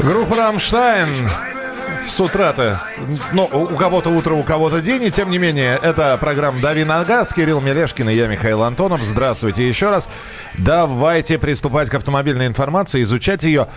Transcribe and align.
Группа 0.00 0.36
«Рамштайн» 0.36 1.14
с 2.06 2.20
утра-то. 2.20 2.82
Ну, 3.32 3.44
у 3.44 3.76
кого-то 3.76 4.10
утро, 4.10 4.34
у 4.34 4.42
кого-то 4.42 4.80
день. 4.80 5.02
И 5.04 5.10
тем 5.10 5.30
не 5.30 5.38
менее, 5.38 5.78
это 5.82 6.16
программа 6.18 6.60
«Дави 6.60 6.84
на 6.84 7.04
газ». 7.04 7.32
Кирилл 7.34 7.60
Мелешкин 7.60 8.08
и 8.08 8.14
я, 8.14 8.26
Михаил 8.26 8.62
Антонов. 8.62 9.02
Здравствуйте 9.02 9.68
еще 9.68 9.90
раз. 9.90 10.08
Давайте 10.58 11.38
приступать 11.38 11.90
к 11.90 11.94
автомобильной 11.94 12.46
информации, 12.46 13.02
изучать 13.02 13.44
ее. 13.44 13.68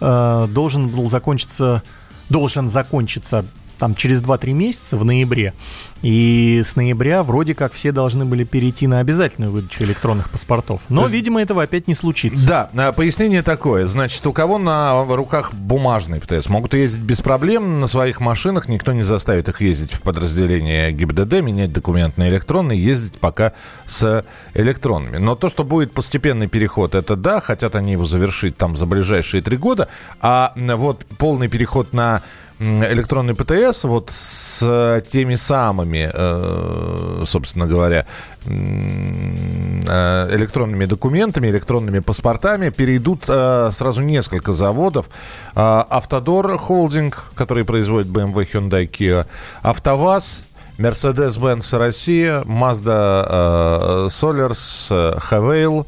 э, 0.00 0.46
должен 0.50 0.88
был 0.88 1.08
закончиться, 1.10 1.82
должен 2.28 2.70
закончиться 2.70 3.44
там 3.78 3.94
через 3.94 4.20
2-3 4.20 4.52
месяца 4.52 4.96
в 4.96 5.04
ноябре. 5.04 5.54
И 6.02 6.62
с 6.64 6.76
ноября 6.76 7.22
вроде 7.24 7.54
как 7.54 7.72
все 7.72 7.90
должны 7.90 8.24
были 8.24 8.44
перейти 8.44 8.86
на 8.86 9.00
обязательную 9.00 9.50
выдачу 9.50 9.82
электронных 9.82 10.30
паспортов. 10.30 10.82
Но, 10.88 11.06
видимо, 11.06 11.42
этого 11.42 11.62
опять 11.64 11.88
не 11.88 11.94
случится. 11.94 12.46
Да, 12.46 12.70
а, 12.76 12.92
пояснение 12.92 13.42
такое. 13.42 13.86
Значит, 13.86 14.24
у 14.26 14.32
кого 14.32 14.58
на 14.58 15.04
руках 15.04 15.52
бумажный 15.52 16.20
ПТС 16.20 16.48
могут 16.48 16.74
ездить 16.74 17.02
без 17.02 17.20
проблем 17.20 17.80
на 17.80 17.88
своих 17.88 18.20
машинах. 18.20 18.68
Никто 18.68 18.92
не 18.92 19.02
заставит 19.02 19.48
их 19.48 19.60
ездить 19.60 19.92
в 19.92 20.02
подразделение 20.02 20.92
ГИБДД, 20.92 21.40
менять 21.40 21.72
документ 21.72 22.16
на 22.16 22.28
электронный, 22.28 22.78
ездить 22.78 23.18
пока 23.18 23.54
с 23.86 24.24
электронными. 24.54 25.16
Но 25.16 25.34
то, 25.34 25.48
что 25.48 25.64
будет 25.64 25.92
постепенный 25.92 26.46
переход, 26.46 26.94
это 26.94 27.16
да, 27.16 27.40
хотят 27.40 27.74
они 27.74 27.92
его 27.92 28.04
завершить 28.04 28.56
там 28.56 28.76
за 28.76 28.86
ближайшие 28.86 29.42
три 29.42 29.56
года. 29.56 29.88
А 30.20 30.52
вот 30.56 31.04
полный 31.18 31.48
переход 31.48 31.92
на 31.92 32.22
электронный 32.60 33.34
ПТС 33.34 33.84
вот 33.84 34.10
с 34.10 34.62
э, 34.62 35.00
теми 35.08 35.36
самыми, 35.36 36.10
э, 36.12 37.22
собственно 37.24 37.66
говоря, 37.66 38.04
э, 38.46 40.36
электронными 40.36 40.84
документами, 40.84 41.48
электронными 41.48 42.00
паспортами 42.00 42.70
перейдут 42.70 43.24
сразу 43.24 44.02
несколько 44.02 44.52
заводов. 44.52 45.08
Автодор 45.54 46.58
Холдинг, 46.58 47.32
который 47.34 47.64
производит 47.64 48.08
BMW, 48.08 48.48
Hyundai, 48.52 48.90
Kia, 48.90 49.26
АвтоВАЗ, 49.62 50.44
Mercedes-Benz 50.78 51.76
Россия, 51.78 52.42
Mazda 52.42 54.08
Solers, 54.08 54.90
Havail, 55.30 55.86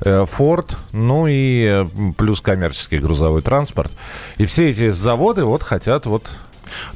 Ford, 0.00 0.76
ну 0.92 1.26
и 1.28 1.86
плюс 2.16 2.40
коммерческий 2.40 2.98
грузовой 2.98 3.42
транспорт. 3.42 3.92
И 4.36 4.46
все 4.46 4.70
эти 4.70 4.90
заводы 4.90 5.44
вот 5.44 5.62
хотят 5.62 6.06
вот 6.06 6.30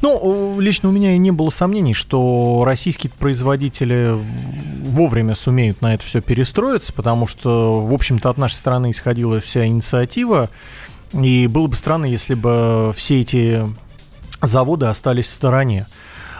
ну, 0.00 0.60
лично 0.60 0.88
у 0.88 0.92
меня 0.92 1.14
и 1.14 1.18
не 1.18 1.30
было 1.30 1.50
сомнений, 1.50 1.94
что 1.94 2.62
российские 2.64 3.10
производители 3.10 4.14
вовремя 4.84 5.34
сумеют 5.34 5.80
на 5.82 5.94
это 5.94 6.04
все 6.04 6.20
перестроиться, 6.20 6.92
потому 6.92 7.26
что, 7.26 7.84
в 7.84 7.92
общем-то, 7.92 8.30
от 8.30 8.38
нашей 8.38 8.56
стороны 8.56 8.90
исходила 8.90 9.40
вся 9.40 9.66
инициатива, 9.66 10.50
и 11.12 11.46
было 11.46 11.66
бы 11.66 11.76
странно, 11.76 12.06
если 12.06 12.34
бы 12.34 12.92
все 12.94 13.20
эти 13.20 13.62
заводы 14.40 14.86
остались 14.86 15.28
в 15.28 15.32
стороне. 15.32 15.86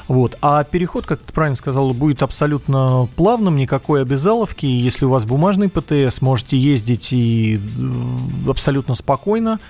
Вот. 0.08 0.36
А 0.42 0.64
переход, 0.64 1.06
как 1.06 1.20
ты 1.20 1.32
правильно 1.32 1.56
сказал, 1.56 1.92
будет 1.92 2.22
абсолютно 2.22 3.08
плавным, 3.16 3.56
никакой 3.56 4.02
обязаловки. 4.02 4.66
Если 4.66 5.04
у 5.04 5.08
вас 5.08 5.24
бумажный 5.24 5.68
ПТС, 5.68 6.20
можете 6.20 6.56
ездить 6.56 7.12
и 7.12 7.58
э, 7.58 8.50
абсолютно 8.50 8.94
спокойно 8.94 9.60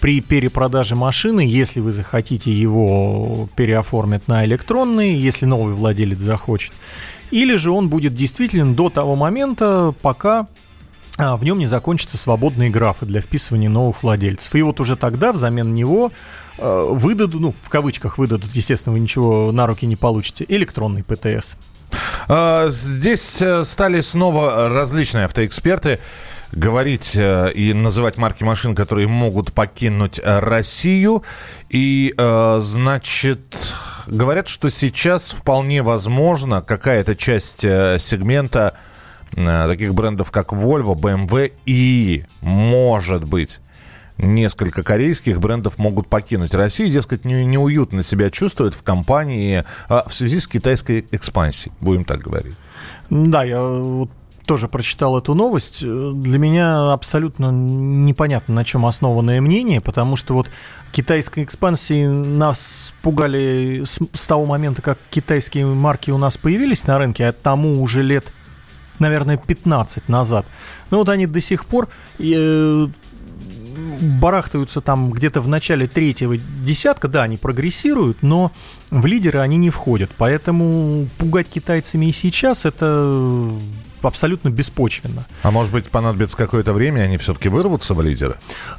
при 0.00 0.20
перепродаже 0.20 0.96
машины, 0.96 1.42
если 1.42 1.78
вы 1.78 1.92
захотите 1.92 2.50
его 2.50 3.48
переоформить 3.54 4.26
на 4.26 4.44
электронный, 4.44 5.14
если 5.14 5.46
новый 5.46 5.74
владелец 5.74 6.18
захочет. 6.18 6.72
Или 7.30 7.54
же 7.56 7.70
он 7.70 7.88
будет 7.88 8.14
действителен 8.14 8.74
до 8.74 8.90
того 8.90 9.14
момента, 9.14 9.94
пока 10.02 10.48
а, 11.18 11.36
в 11.36 11.44
нем 11.44 11.58
не 11.58 11.66
закончатся 11.66 12.18
свободные 12.18 12.68
графы 12.68 13.06
для 13.06 13.20
вписывания 13.20 13.68
новых 13.68 14.02
владельцев. 14.02 14.54
И 14.54 14.62
вот 14.62 14.80
уже 14.80 14.96
тогда 14.96 15.32
взамен 15.32 15.74
него 15.74 16.10
выдадут, 16.58 17.40
ну, 17.40 17.52
в 17.52 17.68
кавычках 17.68 18.18
выдадут, 18.18 18.50
естественно, 18.52 18.92
вы 18.92 19.00
ничего 19.00 19.52
на 19.52 19.66
руки 19.66 19.86
не 19.86 19.96
получите, 19.96 20.44
электронный 20.48 21.02
ПТС. 21.02 21.56
А, 22.28 22.68
здесь 22.68 23.42
э, 23.42 23.64
стали 23.64 24.00
снова 24.00 24.68
различные 24.68 25.26
автоэксперты 25.26 25.98
говорить 26.52 27.12
э, 27.14 27.52
и 27.52 27.72
называть 27.72 28.16
марки 28.16 28.44
машин, 28.44 28.74
которые 28.74 29.08
могут 29.08 29.52
покинуть 29.52 30.20
Россию. 30.24 31.22
И, 31.70 32.14
значит, 32.58 33.40
говорят, 34.06 34.48
что 34.48 34.68
сейчас 34.68 35.32
вполне 35.32 35.82
возможно 35.82 36.60
какая-то 36.60 37.16
часть 37.16 37.60
сегмента 37.60 38.76
Э, 39.36 39.66
таких 39.66 39.94
брендов, 39.94 40.30
как 40.30 40.52
Volvo, 40.52 40.94
BMW 40.94 41.52
и, 41.64 42.24
может 42.40 43.24
быть, 43.24 43.60
несколько 44.22 44.82
корейских 44.82 45.40
брендов 45.40 45.78
могут 45.78 46.08
покинуть 46.08 46.54
Россию, 46.54 46.90
дескать, 46.90 47.24
не, 47.24 47.44
неуютно 47.44 48.02
себя 48.02 48.30
чувствуют 48.30 48.74
в 48.74 48.82
компании 48.82 49.64
а, 49.88 50.08
в 50.08 50.14
связи 50.14 50.40
с 50.40 50.46
китайской 50.46 51.06
экспансией, 51.10 51.74
будем 51.80 52.04
так 52.04 52.20
говорить. 52.20 52.54
Да, 53.10 53.44
я 53.44 53.60
вот 53.62 54.10
тоже 54.46 54.68
прочитал 54.68 55.18
эту 55.18 55.34
новость. 55.34 55.80
Для 55.80 56.38
меня 56.38 56.92
абсолютно 56.92 57.50
непонятно, 57.50 58.54
на 58.54 58.64
чем 58.64 58.86
основанное 58.86 59.40
мнение, 59.40 59.80
потому 59.80 60.16
что 60.16 60.34
вот 60.34 60.48
китайской 60.92 61.44
экспансии 61.44 62.06
нас 62.06 62.92
пугали 63.02 63.84
с, 63.84 63.98
с 64.14 64.26
того 64.26 64.46
момента, 64.46 64.82
как 64.82 64.98
китайские 65.10 65.66
марки 65.66 66.10
у 66.10 66.18
нас 66.18 66.36
появились 66.36 66.86
на 66.86 66.98
рынке, 66.98 67.26
а 67.26 67.32
тому 67.32 67.82
уже 67.82 68.02
лет 68.02 68.32
наверное, 68.98 69.36
15 69.36 70.08
назад. 70.08 70.46
Но 70.90 70.98
вот 70.98 71.08
они 71.08 71.26
до 71.26 71.40
сих 71.40 71.66
пор 71.66 71.88
э, 72.18 72.86
барахтаются 74.20 74.80
там 74.80 75.10
где-то 75.10 75.40
в 75.40 75.48
начале 75.48 75.86
третьего 75.86 76.36
десятка, 76.36 77.08
да, 77.08 77.22
они 77.22 77.36
прогрессируют, 77.36 78.22
но 78.22 78.52
в 78.90 79.06
лидеры 79.06 79.40
они 79.40 79.56
не 79.56 79.70
входят. 79.70 80.10
Поэтому 80.16 81.08
пугать 81.18 81.48
китайцами 81.48 82.06
и 82.06 82.12
сейчас 82.12 82.64
это 82.64 83.50
абсолютно 84.02 84.50
беспочвенно. 84.50 85.26
А 85.42 85.50
может 85.50 85.72
быть, 85.72 85.90
понадобится 85.90 86.36
какое-то 86.36 86.72
время, 86.72 87.02
и 87.02 87.04
они 87.04 87.18
все-таки 87.18 87.48
вырвутся 87.48 87.94
в 87.94 88.02
лидеры? 88.02 88.36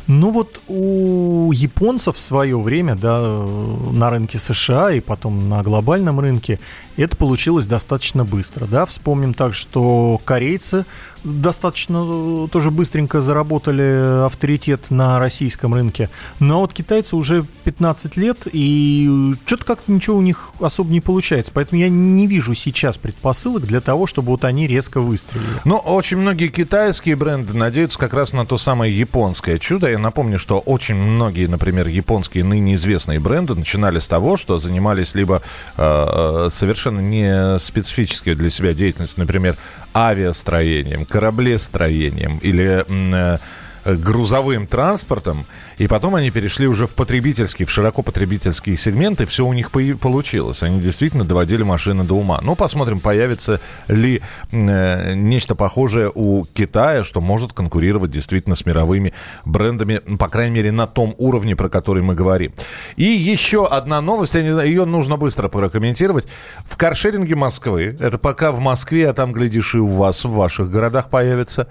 Ну 0.08 0.32
вот 0.32 0.62
у 0.68 1.52
японцев 1.52 2.16
в 2.16 2.20
свое 2.20 2.60
время, 2.60 2.96
да, 2.96 3.20
на 3.22 4.10
рынке 4.10 4.40
США 4.40 4.92
и 4.92 5.00
потом 5.00 5.50
на 5.50 5.64
глобальном 5.64 6.20
рынке, 6.20 6.60
это 6.98 7.16
получилось 7.18 7.68
достаточно 7.68 8.26
быстро, 8.26 8.66
да. 8.66 8.86
Вспомним 8.86 9.34
так, 9.34 9.54
что 9.54 10.20
корейцы 10.26 10.86
достаточно 11.24 12.04
э, 12.06 12.48
тоже 12.52 12.72
быстренько 12.72 13.22
заработали 13.22 14.26
авторитет 14.26 14.90
на 14.90 15.20
российском 15.20 15.74
рынке. 15.74 16.10
Но 16.40 16.62
вот 16.62 16.74
китайцы 16.74 17.16
уже 17.16 17.46
15 17.64 18.18
лет, 18.18 18.48
и 18.52 19.34
что-то 19.46 19.66
как-то 19.66 19.92
ничего 19.92 20.18
у 20.18 20.22
них 20.22 20.52
особо 20.60 20.92
не 20.92 21.02
получается. 21.02 21.52
Поэтому 21.54 21.82
я 21.82 21.90
не 21.90 22.28
вижу 22.28 22.54
сейчас 22.54 22.98
предпосылок 22.98 23.66
для 23.66 23.82
того, 23.82 24.08
чтобы 24.08 24.32
вот 24.32 24.44
они 24.46 24.68
резко 24.68 25.02
выстрелили. 25.02 25.46
Ну, 25.66 25.76
очень 25.78 26.18
многие 26.18 26.48
китайские 26.48 27.16
бренды 27.16 27.54
надеются 27.54 28.00
как 28.00 28.14
раз 28.14 28.34
на 28.34 28.46
то 28.46 28.58
самое 28.58 28.98
японское 28.98 29.60
чудо. 29.60 29.90
Я 29.90 30.00
напомню, 30.00 30.38
что 30.40 30.60
очень 30.60 30.96
многие, 30.96 31.48
например, 31.48 31.88
японские 31.88 32.44
ныне 32.44 32.76
известные 32.76 33.20
бренды 33.20 33.56
начинали 33.56 34.00
с 34.00 34.08
того, 34.08 34.38
что 34.38 34.58
занимались 34.58 35.16
либо 35.16 35.42
э, 35.78 35.82
э 35.82 36.50
совершенно 36.52 37.00
не 37.00 37.60
специфической 37.60 38.36
для 38.36 38.50
себя 38.50 38.74
деятельностью, 38.74 39.22
например, 39.22 39.58
авиастроением, 39.94 41.06
кораблестроением 41.14 42.40
или 42.42 42.84
э, 42.90 43.38
грузовым 43.86 44.68
транспортом, 44.68 45.46
и 45.78 45.88
потом 45.88 46.16
они 46.16 46.32
перешли 46.32 46.68
уже 46.68 46.88
в 46.88 46.92
потребительский, 46.92 47.66
в 47.66 47.72
широко 47.72 48.02
потребительские 48.02 48.78
сегменты, 48.78 49.26
все 49.26 49.46
у 49.46 49.54
них 49.54 49.72
получилось. 49.72 50.64
Они 50.64 50.80
действительно 50.80 51.24
доводили 51.24 51.64
машины 51.64 52.04
до 52.04 52.16
ума. 52.16 52.40
Ну, 52.42 52.56
посмотрим, 52.56 53.00
появится 53.00 53.60
ли 53.88 54.22
э, 54.52 55.14
нечто 55.16 55.56
похожее 55.56 56.12
у 56.14 56.46
Китая, 56.46 57.04
что 57.04 57.22
может 57.22 57.54
конкурировать 57.54 58.12
действительно 58.12 58.56
с 58.56 58.66
мировыми 58.66 59.14
брендами, 59.46 59.98
по 60.18 60.28
крайней 60.28 60.56
мере, 60.56 60.72
на 60.72 60.88
том 60.88 61.16
уровне, 61.18 61.56
про 61.56 61.70
который 61.70 62.04
мы 62.04 62.16
говорим. 62.16 62.54
И 62.96 63.04
еще 63.04 63.66
одна 63.68 64.02
новость, 64.02 64.36
я 64.36 64.44
не 64.44 64.52
знаю, 64.52 64.68
ее 64.68 64.86
нужно 64.86 65.18
быстро 65.18 65.50
прокомментировать. 65.50 66.28
В 66.66 66.78
каршеринге 66.78 67.36
Москвы, 67.36 67.96
это 68.00 68.18
пока 68.18 68.52
в 68.52 68.60
Москве, 68.60 69.10
а 69.10 69.14
там, 69.14 69.34
глядишь, 69.34 69.76
и 69.76 69.80
у 69.80 69.88
вас 69.88 70.26
в 70.26 70.32
ваших 70.32 70.70
городах 70.70 71.10
появится, 71.10 71.68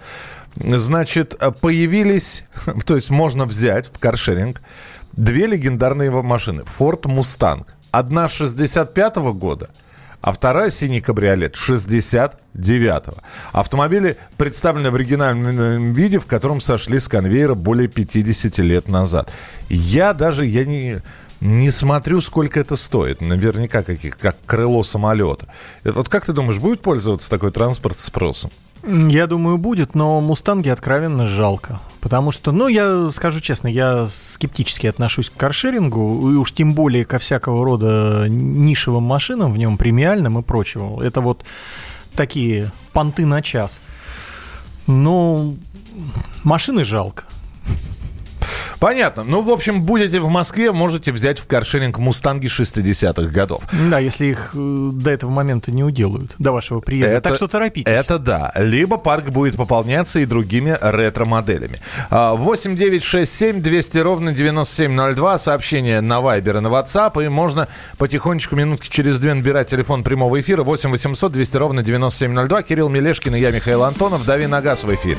Значит, 0.57 1.41
появились, 1.61 2.45
то 2.87 2.95
есть 2.95 3.11
можно 3.11 3.45
взять 3.45 3.87
в 3.87 3.99
каршеринг 3.99 4.61
две 5.13 5.47
легендарные 5.47 6.11
машины. 6.11 6.63
Ford 6.63 7.03
Mustang. 7.03 7.67
Одна 7.91 8.27
65-го 8.27 9.35
года, 9.35 9.69
а 10.23 10.33
вторая 10.33 10.71
синий 10.71 11.03
кабриолет 11.03 11.57
69-го. 11.57 13.19
Автомобили 13.53 14.17
представлены 14.39 14.91
в 14.91 14.95
оригинальном 14.95 15.93
виде, 15.93 16.19
в 16.19 16.27
котором 16.27 16.61
сошли 16.61 16.99
с 16.99 17.09
конвейера 17.09 17.55
более 17.55 17.89
50 17.89 18.59
лет 18.59 18.89
назад. 18.89 19.31
Я 19.69 20.15
даже, 20.15 20.47
я 20.47 20.65
не, 20.65 21.03
не 21.43 21.71
смотрю, 21.71 22.21
сколько 22.21 22.61
это 22.61 22.77
стоит. 22.77 23.21
Наверняка 23.21 23.83
каких, 23.83 24.17
как 24.17 24.37
крыло 24.47 24.85
самолета. 24.85 25.49
Вот 25.85 26.09
как 26.09 26.25
ты 26.25 26.33
думаешь, 26.33 26.59
будет 26.59 26.81
пользоваться 26.81 27.29
такой 27.29 27.51
транспорт 27.51 27.99
спросом? 27.99 28.51
Я 28.85 29.27
думаю, 29.29 29.59
будет, 29.59 29.95
но 29.95 30.21
«Мустанги» 30.21 30.69
откровенно 30.69 31.27
жалко. 31.27 31.81
Потому 32.01 32.33
что, 32.33 32.51
ну, 32.51 32.67
я 32.67 33.11
скажу 33.13 33.39
честно, 33.39 33.69
я 33.69 34.09
скептически 34.09 34.89
отношусь 34.89 35.31
к 35.31 35.37
каршерингу, 35.37 36.33
и 36.33 36.35
уж 36.35 36.53
тем 36.53 36.75
более 36.75 37.05
ко 37.05 37.19
всякого 37.19 37.65
рода 37.65 38.27
нишевым 38.29 39.05
машинам, 39.05 39.53
в 39.53 39.57
нем 39.57 39.79
премиальным 39.79 40.39
и 40.39 40.43
прочего. 40.43 41.01
Это 41.01 41.21
вот 41.21 41.45
такие 42.17 42.73
понты 42.93 43.25
на 43.25 43.41
час. 43.41 43.81
Но 44.89 45.55
машины 46.43 46.85
жалко. 46.85 47.25
Понятно. 48.83 49.23
Ну, 49.23 49.43
в 49.43 49.51
общем, 49.51 49.83
будете 49.85 50.19
в 50.19 50.29
Москве, 50.29 50.73
можете 50.73 51.13
взять 51.13 51.39
в 51.39 51.47
каршеринг 51.47 51.99
«Мустанги» 51.99 52.49
60-х 52.49 53.31
годов. 53.31 53.63
Да, 53.89 54.01
если 54.01 54.27
их 54.27 54.51
э, 54.55 54.91
до 54.93 55.09
этого 55.09 55.31
момента 55.31 55.71
не 55.71 55.85
уделают, 55.85 56.35
до 56.41 56.51
вашего 56.51 56.81
приезда. 56.81 57.13
Это, 57.13 57.29
так 57.29 57.37
что 57.37 57.47
торопитесь. 57.47 57.89
Это 57.89 58.19
да. 58.19 58.51
Либо 58.57 58.97
парк 58.97 59.27
будет 59.27 59.55
пополняться 59.55 60.19
и 60.19 60.25
другими 60.25 60.77
ретро-моделями. 60.81 61.79
8 62.11 62.75
9 62.75 63.05
6 63.05 63.33
7 63.33 63.63
200 63.63 63.99
ровно 63.99 64.33
9702. 64.33 65.39
Сообщение 65.39 66.01
на 66.01 66.15
Viber 66.15 66.57
и 66.57 66.61
на 66.61 66.67
WhatsApp. 66.67 67.25
И 67.25 67.29
можно 67.29 67.69
потихонечку, 67.99 68.57
минутки 68.57 68.89
через 68.89 69.21
две 69.21 69.33
набирать 69.35 69.69
телефон 69.69 70.03
прямого 70.03 70.41
эфира. 70.41 70.65
8 70.65 70.91
800 70.91 71.31
200 71.31 71.57
ровно 71.57 71.85
9702. 71.85 72.63
Кирилл 72.65 72.89
Мелешкин 72.89 73.37
и 73.37 73.39
я, 73.39 73.53
Михаил 73.53 73.85
Антонов. 73.85 74.27
Дави 74.27 74.49
на 74.49 74.61
газ 74.61 74.83
в 74.83 74.93
эфире. 74.93 75.19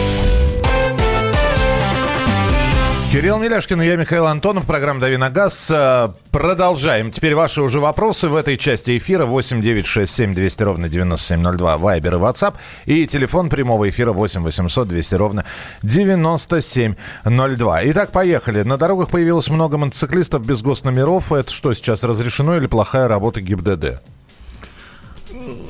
Кирилл 3.11 3.39
Миляшкин 3.39 3.81
и 3.81 3.87
я, 3.87 3.97
Михаил 3.97 4.25
Антонов. 4.25 4.65
Программа 4.65 5.01
«Дави 5.01 5.17
на 5.17 5.29
газ». 5.29 5.69
Э, 5.69 6.13
продолжаем. 6.31 7.11
Теперь 7.11 7.35
ваши 7.35 7.61
уже 7.61 7.81
вопросы 7.81 8.29
в 8.29 8.35
этой 8.37 8.55
части 8.55 8.97
эфира. 8.97 9.25
8 9.25 9.61
9 9.61 9.85
6 9.85 10.09
7 10.09 10.33
200 10.33 10.63
ровно 10.63 10.87
9702. 10.87 11.77
Вайбер 11.77 12.13
и 12.13 12.17
WhatsApp. 12.17 12.53
И 12.85 13.05
телефон 13.05 13.49
прямого 13.49 13.89
эфира 13.89 14.13
8 14.13 14.43
800 14.43 14.87
200 14.87 15.15
ровно 15.15 15.43
9702. 15.83 17.81
Итак, 17.83 18.13
поехали. 18.13 18.61
На 18.61 18.77
дорогах 18.77 19.09
появилось 19.09 19.49
много 19.49 19.77
мотоциклистов 19.77 20.45
без 20.45 20.61
госномеров. 20.61 21.33
Это 21.33 21.51
что 21.51 21.73
сейчас, 21.73 22.05
разрешено 22.05 22.55
или 22.55 22.67
плохая 22.67 23.09
работа 23.09 23.41
ГИБДД? 23.41 23.99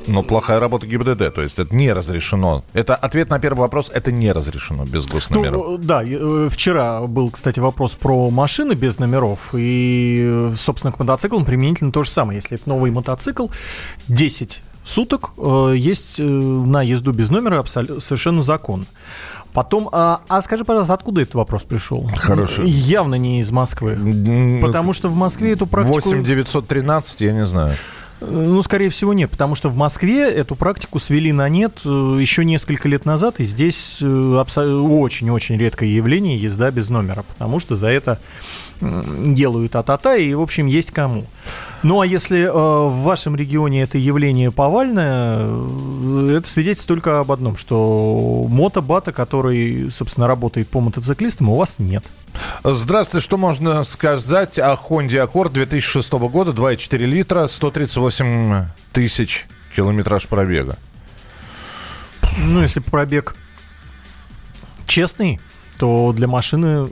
Но 0.08 0.24
плохая 0.24 0.60
работа 0.60 0.88
ГИБДД, 0.88 1.34
то 1.34 1.42
есть 1.42 1.60
это 1.60 1.76
не 1.76 1.92
разрешено. 1.94 2.64
Это 2.74 2.96
ответ 2.96 3.30
на 3.30 3.40
первый 3.40 3.60
вопрос, 3.60 3.92
это 3.94 4.12
не 4.12 4.32
разрешено 4.32 4.86
без 4.86 5.06
госномеров. 5.06 5.68
Ну, 5.68 5.78
да, 5.78 6.04
э, 6.04 6.50
вчера 6.52 7.02
был, 7.02 7.30
кстати, 7.30 7.60
вопрос 7.60 7.94
про 7.94 8.30
машины 8.30 8.74
без 8.74 9.00
номеров, 9.00 9.50
и, 9.54 10.52
собственно, 10.56 10.92
к 10.92 11.00
мотоциклам 11.00 11.46
применительно 11.46 11.92
то 11.92 12.04
же 12.04 12.10
самое. 12.10 12.38
Если 12.38 12.58
это 12.58 12.68
новый 12.70 12.92
мотоцикл, 12.92 13.48
10 14.08 14.62
суток 14.86 15.32
э, 15.38 15.74
есть 15.78 16.20
э, 16.20 16.24
на 16.24 16.82
езду 16.82 17.12
без 17.12 17.30
номера 17.30 17.60
абсолютно, 17.60 18.00
совершенно 18.00 18.42
закон. 18.42 18.86
Потом, 19.54 19.90
а, 19.92 20.22
а 20.30 20.42
скажи, 20.42 20.64
пожалуйста, 20.64 20.94
откуда 20.94 21.22
этот 21.22 21.36
вопрос 21.36 21.64
пришел? 21.64 22.10
Хорошо. 22.16 22.64
Явно 22.64 23.16
не 23.16 23.42
из 23.42 23.52
Москвы. 23.52 23.98
Потому 24.62 24.94
что 24.94 25.10
в 25.10 25.16
Москве 25.16 25.54
эту 25.54 25.68
практику... 25.68 26.10
8 26.10 26.24
913, 26.24 27.22
я 27.22 27.34
не 27.34 27.46
знаю. 27.46 27.76
Ну, 28.22 28.62
скорее 28.62 28.90
всего, 28.90 29.14
нет, 29.14 29.32
потому 29.32 29.56
что 29.56 29.70
в 29.70 29.76
Москве 29.76 30.30
эту 30.30 30.56
практику 30.56 31.00
свели 31.00 31.32
на 31.32 31.50
нет 31.50 31.82
э, 31.84 31.90
еще 32.22 32.46
несколько 32.46 32.88
лет 32.88 33.04
назад, 33.04 33.40
и 33.40 33.44
здесь 33.44 33.98
э, 34.00 34.06
очень-очень 34.06 35.58
редкое 35.58 35.90
явление 35.90 36.38
езда 36.38 36.70
без 36.70 36.90
номера, 36.90 37.24
потому 37.24 37.60
что 37.60 37.76
за 37.76 37.88
это 37.88 38.20
делают 38.82 39.76
а-та-та, 39.76 40.16
и, 40.16 40.34
в 40.34 40.42
общем, 40.42 40.66
есть 40.66 40.92
кому. 40.92 41.26
Ну, 41.84 42.02
а 42.02 42.06
если 42.06 42.42
э, 42.42 42.52
в 42.52 43.02
вашем 43.04 43.36
регионе 43.36 43.82
это 43.84 43.98
явление 43.98 44.52
повальное, 44.52 45.38
э, 45.40 46.38
это 46.38 46.48
свидетельствует 46.48 47.02
только 47.02 47.20
об 47.20 47.32
одном, 47.32 47.58
что 47.58 48.46
мотобата, 48.50 49.12
который, 49.12 49.90
собственно, 49.92 50.28
работает 50.28 50.68
по 50.68 50.80
мотоциклистам, 50.80 51.50
у 51.50 51.56
вас 51.56 51.80
нет. 51.80 52.04
Здравствуйте, 52.64 53.24
что 53.24 53.38
можно 53.38 53.84
сказать 53.84 54.60
о 54.60 54.76
Honda 54.76 55.28
Accord 55.28 55.52
2006 55.54 56.12
года, 56.14 56.52
2,4 56.52 56.98
литра, 56.98 57.48
138 57.48 58.66
тысяч 58.92 59.48
километраж 59.76 60.28
пробега? 60.28 60.78
Ну, 62.38 62.62
если 62.62 62.80
пробег 62.80 63.36
честный, 64.86 65.40
то 65.82 66.14
для 66.16 66.28
машины 66.28 66.90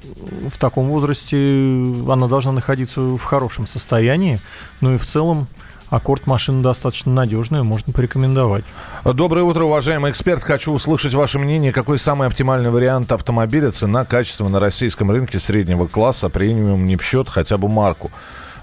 в 0.50 0.58
таком 0.58 0.88
возрасте 0.88 1.94
она 2.10 2.26
должна 2.28 2.54
находиться 2.54 3.00
в 3.00 3.20
хорошем 3.20 3.68
состоянии. 3.68 4.40
Ну 4.82 4.96
и 4.96 4.98
в 4.98 5.06
целом 5.06 5.48
Аккорд 5.92 6.26
машина 6.26 6.64
достаточно 6.64 7.14
надежная, 7.14 7.62
можно 7.62 7.94
порекомендовать. 7.94 8.66
Доброе 9.06 9.44
утро, 9.44 9.66
уважаемый 9.66 10.10
эксперт. 10.10 10.42
Хочу 10.42 10.72
услышать 10.72 11.14
ваше 11.14 11.38
мнение, 11.38 11.72
какой 11.72 12.00
самый 12.00 12.28
оптимальный 12.28 12.72
вариант 12.72 13.12
автомобиля, 13.12 13.70
цена, 13.70 14.06
качество 14.06 14.48
на 14.48 14.60
российском 14.60 15.12
рынке 15.12 15.38
среднего 15.38 15.86
класса, 15.86 16.30
премиум 16.30 16.88
не 16.88 16.96
в 16.96 17.04
счет, 17.04 17.30
хотя 17.30 17.60
бы 17.60 17.68
марку. 17.68 18.10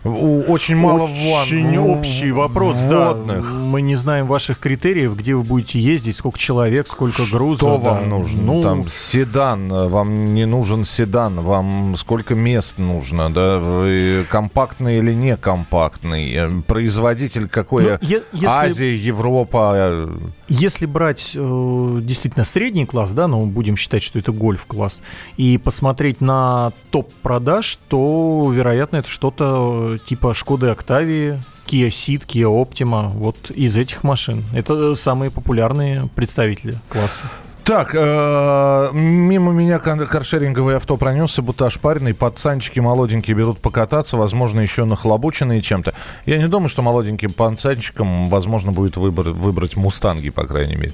Очень 0.08 0.76
мало 0.76 1.02
Очень 1.02 1.78
ван, 1.78 1.98
общий 1.98 2.30
вопрос, 2.32 2.76
водных. 2.76 3.42
да. 3.42 3.58
Мы 3.60 3.82
не 3.82 3.96
знаем 3.96 4.26
ваших 4.26 4.58
критериев, 4.58 5.16
где 5.16 5.34
вы 5.34 5.42
будете 5.42 5.78
ездить, 5.78 6.16
сколько 6.16 6.38
человек, 6.38 6.88
сколько 6.88 7.22
груза. 7.30 7.58
Что 7.58 7.78
да. 7.78 7.90
вам 7.90 8.08
нужно? 8.08 8.42
Ну, 8.42 8.62
Там 8.62 8.88
седан, 8.88 9.68
вам 9.68 10.34
не 10.34 10.46
нужен 10.46 10.84
седан, 10.84 11.40
вам 11.40 11.94
сколько 11.96 12.34
мест 12.34 12.78
нужно, 12.78 13.30
да? 13.32 13.58
Вы 13.58 14.24
компактный 14.28 14.98
или 14.98 15.12
не 15.12 15.36
компактный? 15.36 16.32
Э, 16.34 16.50
производитель 16.66 17.48
какой? 17.48 17.84
Ну, 17.84 17.98
если, 18.32 18.46
Азия, 18.46 18.96
Европа? 18.96 19.72
Э, 19.76 20.16
если 20.48 20.86
брать 20.86 21.32
э, 21.34 21.98
действительно 22.02 22.44
средний 22.44 22.86
класс, 22.86 23.10
да, 23.12 23.28
но 23.28 23.44
будем 23.46 23.76
считать, 23.76 24.02
что 24.02 24.18
это 24.18 24.32
гольф-класс, 24.32 25.00
и 25.36 25.58
посмотреть 25.58 26.20
на 26.20 26.72
топ 26.90 27.12
продаж, 27.22 27.78
то, 27.88 28.50
вероятно, 28.54 28.96
это 28.98 29.08
что-то 29.08 29.95
типа 29.98 30.34
Шкоды 30.34 30.68
Октавии, 30.68 31.42
Kia 31.66 31.88
Ceed, 31.88 32.26
Kia 32.26 32.48
Optima, 32.48 33.08
вот 33.08 33.50
из 33.50 33.76
этих 33.76 34.04
машин. 34.04 34.44
Это 34.54 34.94
самые 34.94 35.30
популярные 35.30 36.08
представители 36.14 36.74
класса. 36.88 37.24
Так, 37.66 37.96
э, 37.96 38.90
мимо 38.92 39.50
меня 39.50 39.80
каршеринговый 39.80 40.76
авто 40.76 40.96
пронесся, 40.96 41.42
будто 41.42 41.66
ошпаренный, 41.66 42.14
пацанчики 42.14 42.78
молоденькие 42.78 43.34
берут 43.36 43.58
покататься, 43.58 44.16
возможно, 44.16 44.60
еще 44.60 44.84
нахлобученные 44.84 45.60
чем-то. 45.60 45.92
Я 46.26 46.38
не 46.38 46.46
думаю, 46.46 46.68
что 46.68 46.82
молоденьким 46.82 47.32
пацанчикам 47.32 48.28
возможно 48.28 48.70
будет 48.70 48.96
выбор, 48.96 49.30
выбрать 49.30 49.74
мустанги, 49.74 50.30
по 50.30 50.46
крайней 50.46 50.76
мере. 50.76 50.92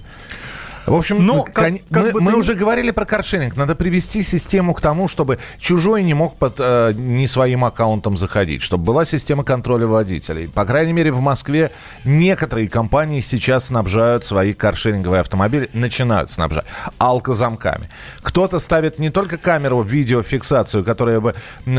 В 0.86 0.94
общем, 0.94 1.24
Но, 1.24 1.44
как, 1.44 1.54
кон... 1.54 1.78
как 1.90 2.04
мы, 2.04 2.10
бы 2.10 2.20
мы 2.20 2.32
ты... 2.32 2.38
уже 2.38 2.54
говорили 2.54 2.90
про 2.90 3.04
каршеринг. 3.04 3.56
Надо 3.56 3.74
привести 3.74 4.22
систему 4.22 4.74
к 4.74 4.80
тому, 4.80 5.08
чтобы 5.08 5.38
чужой 5.58 6.02
не 6.02 6.14
мог 6.14 6.36
под 6.36 6.56
э, 6.58 6.92
не 6.94 7.26
своим 7.26 7.64
аккаунтом 7.64 8.16
заходить, 8.16 8.62
чтобы 8.62 8.84
была 8.84 9.04
система 9.04 9.44
контроля 9.44 9.86
водителей. 9.86 10.48
По 10.48 10.64
крайней 10.64 10.92
мере, 10.92 11.12
в 11.12 11.20
Москве 11.20 11.70
некоторые 12.04 12.68
компании 12.68 13.20
сейчас 13.20 13.66
снабжают 13.66 14.24
свои 14.24 14.52
каршеринговые 14.52 15.20
автомобили, 15.20 15.70
начинают 15.72 16.30
снабжать 16.30 16.64
алкозамками. 16.98 17.88
Кто-то 18.22 18.58
ставит 18.58 18.98
не 18.98 19.10
только 19.10 19.38
камеру 19.38 19.82
видеофиксацию, 19.82 20.84
которая 20.84 21.20
бы 21.20 21.34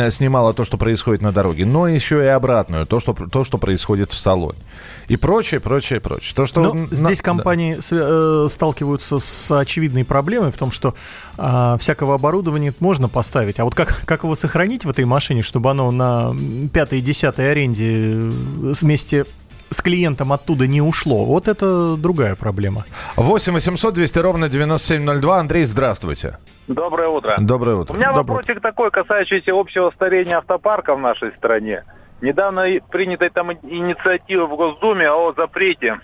снимала 0.10 0.54
то, 0.54 0.64
что 0.64 0.78
происходит 0.78 1.22
на 1.22 1.32
дороге, 1.32 1.66
но 1.66 1.88
еще 1.88 2.24
и 2.24 2.28
обратную, 2.28 2.86
то, 2.86 3.00
что, 3.00 3.14
то, 3.14 3.44
что 3.44 3.58
происходит 3.58 4.12
в 4.12 4.18
салоне. 4.18 4.60
И 5.08 5.18
прочее, 5.18 5.60
прочее, 5.60 6.00
прочее. 6.00 6.34
То, 6.36 6.46
что... 6.46 6.62
Но 6.62 6.74
на... 6.74 6.96
здесь 6.96 7.22
компании 7.22 7.78
да. 7.92 8.46
э, 8.46 8.48
сталкиваются 8.50 8.93
сталкиваются 8.94 9.20
с 9.20 9.52
очевидной 9.52 10.06
проблемой 10.06 10.52
в 10.52 10.58
том, 10.58 10.72
что 10.72 10.94
а, 11.38 11.78
всякого 11.78 12.16
оборудования 12.16 12.74
можно 12.80 13.10
поставить, 13.10 13.60
а 13.60 13.64
вот 13.64 13.76
как, 13.76 14.02
как 14.06 14.24
его 14.24 14.36
сохранить 14.36 14.86
в 14.86 14.90
этой 14.90 15.06
машине, 15.06 15.42
чтобы 15.42 15.72
оно 15.72 15.92
на 15.92 16.34
пятой 16.74 17.00
и 17.00 17.02
десятой 17.02 17.52
аренде 17.52 18.16
вместе 18.16 19.26
с 19.70 19.82
клиентом 19.82 20.32
оттуда 20.32 20.68
не 20.68 20.82
ушло. 20.82 21.26
Вот 21.26 21.48
это 21.48 21.96
другая 21.98 22.36
проблема. 22.36 22.86
8 23.16 23.54
800 23.54 23.94
200 23.94 24.20
ровно 24.20 24.48
9702. 24.48 25.40
Андрей, 25.40 25.64
здравствуйте. 25.64 26.38
Доброе 26.68 27.08
утро. 27.08 27.36
Доброе 27.40 27.78
утро. 27.78 27.94
У 27.94 27.98
меня 27.98 28.14
Доброе. 28.14 28.38
вопросик 28.38 28.62
такой, 28.62 28.92
касающийся 28.92 29.52
общего 29.54 29.92
старения 29.96 30.38
автопарка 30.38 30.94
в 30.94 31.00
нашей 31.00 31.32
стране. 31.38 31.84
Недавно 32.22 32.68
принята 32.92 33.30
там 33.32 33.52
инициатива 33.52 34.46
в 34.46 34.56
Госдуме 34.56 35.10
о 35.10 35.34
запрете 35.34 36.00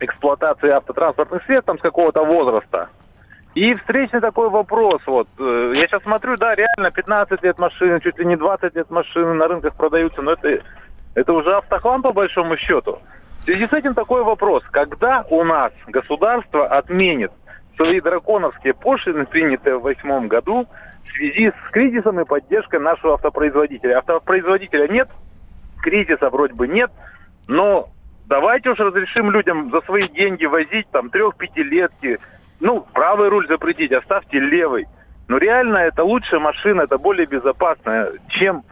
эксплуатации 0.00 0.70
автотранспортных 0.70 1.44
средств 1.44 1.66
там, 1.66 1.78
с 1.78 1.82
какого-то 1.82 2.24
возраста. 2.24 2.88
И 3.54 3.74
встречный 3.74 4.20
такой 4.20 4.50
вопрос, 4.50 5.02
вот, 5.06 5.28
э, 5.38 5.72
я 5.74 5.86
сейчас 5.88 6.02
смотрю, 6.02 6.36
да, 6.36 6.54
реально 6.54 6.90
15 6.90 7.42
лет 7.42 7.58
машины, 7.58 8.00
чуть 8.00 8.18
ли 8.18 8.26
не 8.26 8.36
20 8.36 8.76
лет 8.76 8.90
машины 8.90 9.34
на 9.34 9.48
рынках 9.48 9.74
продаются, 9.74 10.22
но 10.22 10.32
это, 10.32 10.62
это 11.14 11.32
уже 11.32 11.56
автохлам 11.56 12.02
по 12.02 12.12
большому 12.12 12.56
счету. 12.56 13.00
В 13.40 13.44
связи 13.44 13.66
с 13.66 13.72
этим 13.72 13.94
такой 13.94 14.22
вопрос, 14.22 14.62
когда 14.70 15.24
у 15.30 15.42
нас 15.42 15.72
государство 15.86 16.66
отменит 16.66 17.32
свои 17.76 18.00
драконовские 18.00 18.74
пошлины, 18.74 19.24
принятые 19.24 19.78
в 19.78 19.82
восьмом 19.82 20.28
году, 20.28 20.68
в 21.04 21.08
связи 21.12 21.50
с 21.50 21.70
кризисом 21.70 22.20
и 22.20 22.24
поддержкой 22.24 22.80
нашего 22.80 23.14
автопроизводителя. 23.14 23.98
Автопроизводителя 23.98 24.88
нет, 24.88 25.08
кризиса 25.80 26.28
вроде 26.28 26.54
бы 26.54 26.68
нет, 26.68 26.90
но 27.46 27.88
давайте 28.28 28.70
уж 28.70 28.78
разрешим 28.78 29.30
людям 29.30 29.70
за 29.70 29.80
свои 29.82 30.08
деньги 30.08 30.44
возить 30.44 30.88
там 30.90 31.10
трех-пятилетки. 31.10 32.18
Ну, 32.60 32.86
правый 32.92 33.28
руль 33.28 33.48
запретить, 33.48 33.92
оставьте 33.92 34.38
левый. 34.38 34.86
Но 35.28 35.38
реально 35.38 35.78
это 35.78 36.04
лучшая 36.04 36.40
машина, 36.40 36.82
это 36.82 36.98
более 36.98 37.26
безопасная, 37.26 38.12
чем 38.28 38.64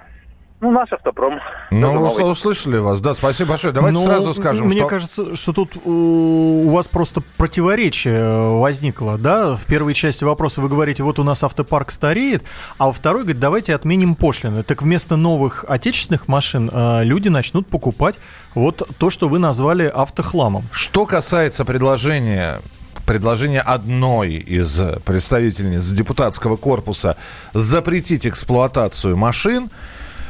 ну, 0.60 0.70
наш 0.70 0.92
автопром. 0.92 1.40
Ну, 1.70 2.02
услышали 2.02 2.78
вас. 2.78 3.00
Да, 3.00 3.14
спасибо 3.14 3.50
большое. 3.50 3.74
Давайте 3.74 3.98
ну, 3.98 4.04
сразу 4.04 4.34
скажем, 4.34 4.66
Мне 4.66 4.80
что... 4.80 4.86
кажется, 4.86 5.36
что 5.36 5.52
тут 5.52 5.76
у 5.84 6.70
вас 6.70 6.88
просто 6.88 7.22
противоречие 7.36 8.58
возникло, 8.58 9.18
да? 9.18 9.56
В 9.56 9.64
первой 9.66 9.94
части 9.94 10.24
вопроса 10.24 10.60
вы 10.60 10.68
говорите, 10.68 11.02
вот 11.02 11.18
у 11.18 11.24
нас 11.24 11.42
автопарк 11.42 11.90
стареет, 11.90 12.42
а 12.78 12.86
во 12.86 12.92
второй, 12.92 13.22
говорит, 13.22 13.40
давайте 13.40 13.74
отменим 13.74 14.14
пошлины. 14.14 14.62
Так 14.62 14.82
вместо 14.82 15.16
новых 15.16 15.64
отечественных 15.68 16.26
машин 16.26 16.70
э, 16.72 17.04
люди 17.04 17.28
начнут 17.28 17.66
покупать 17.66 18.18
вот 18.54 18.88
то, 18.98 19.10
что 19.10 19.28
вы 19.28 19.38
назвали 19.38 19.84
автохламом. 19.86 20.64
Что 20.72 21.04
касается 21.06 21.64
предложения 21.64 22.60
предложение 23.06 23.60
одной 23.60 24.32
из 24.34 24.82
представительниц 25.04 25.88
депутатского 25.90 26.56
корпуса 26.56 27.16
запретить 27.54 28.26
эксплуатацию 28.26 29.16
машин, 29.16 29.70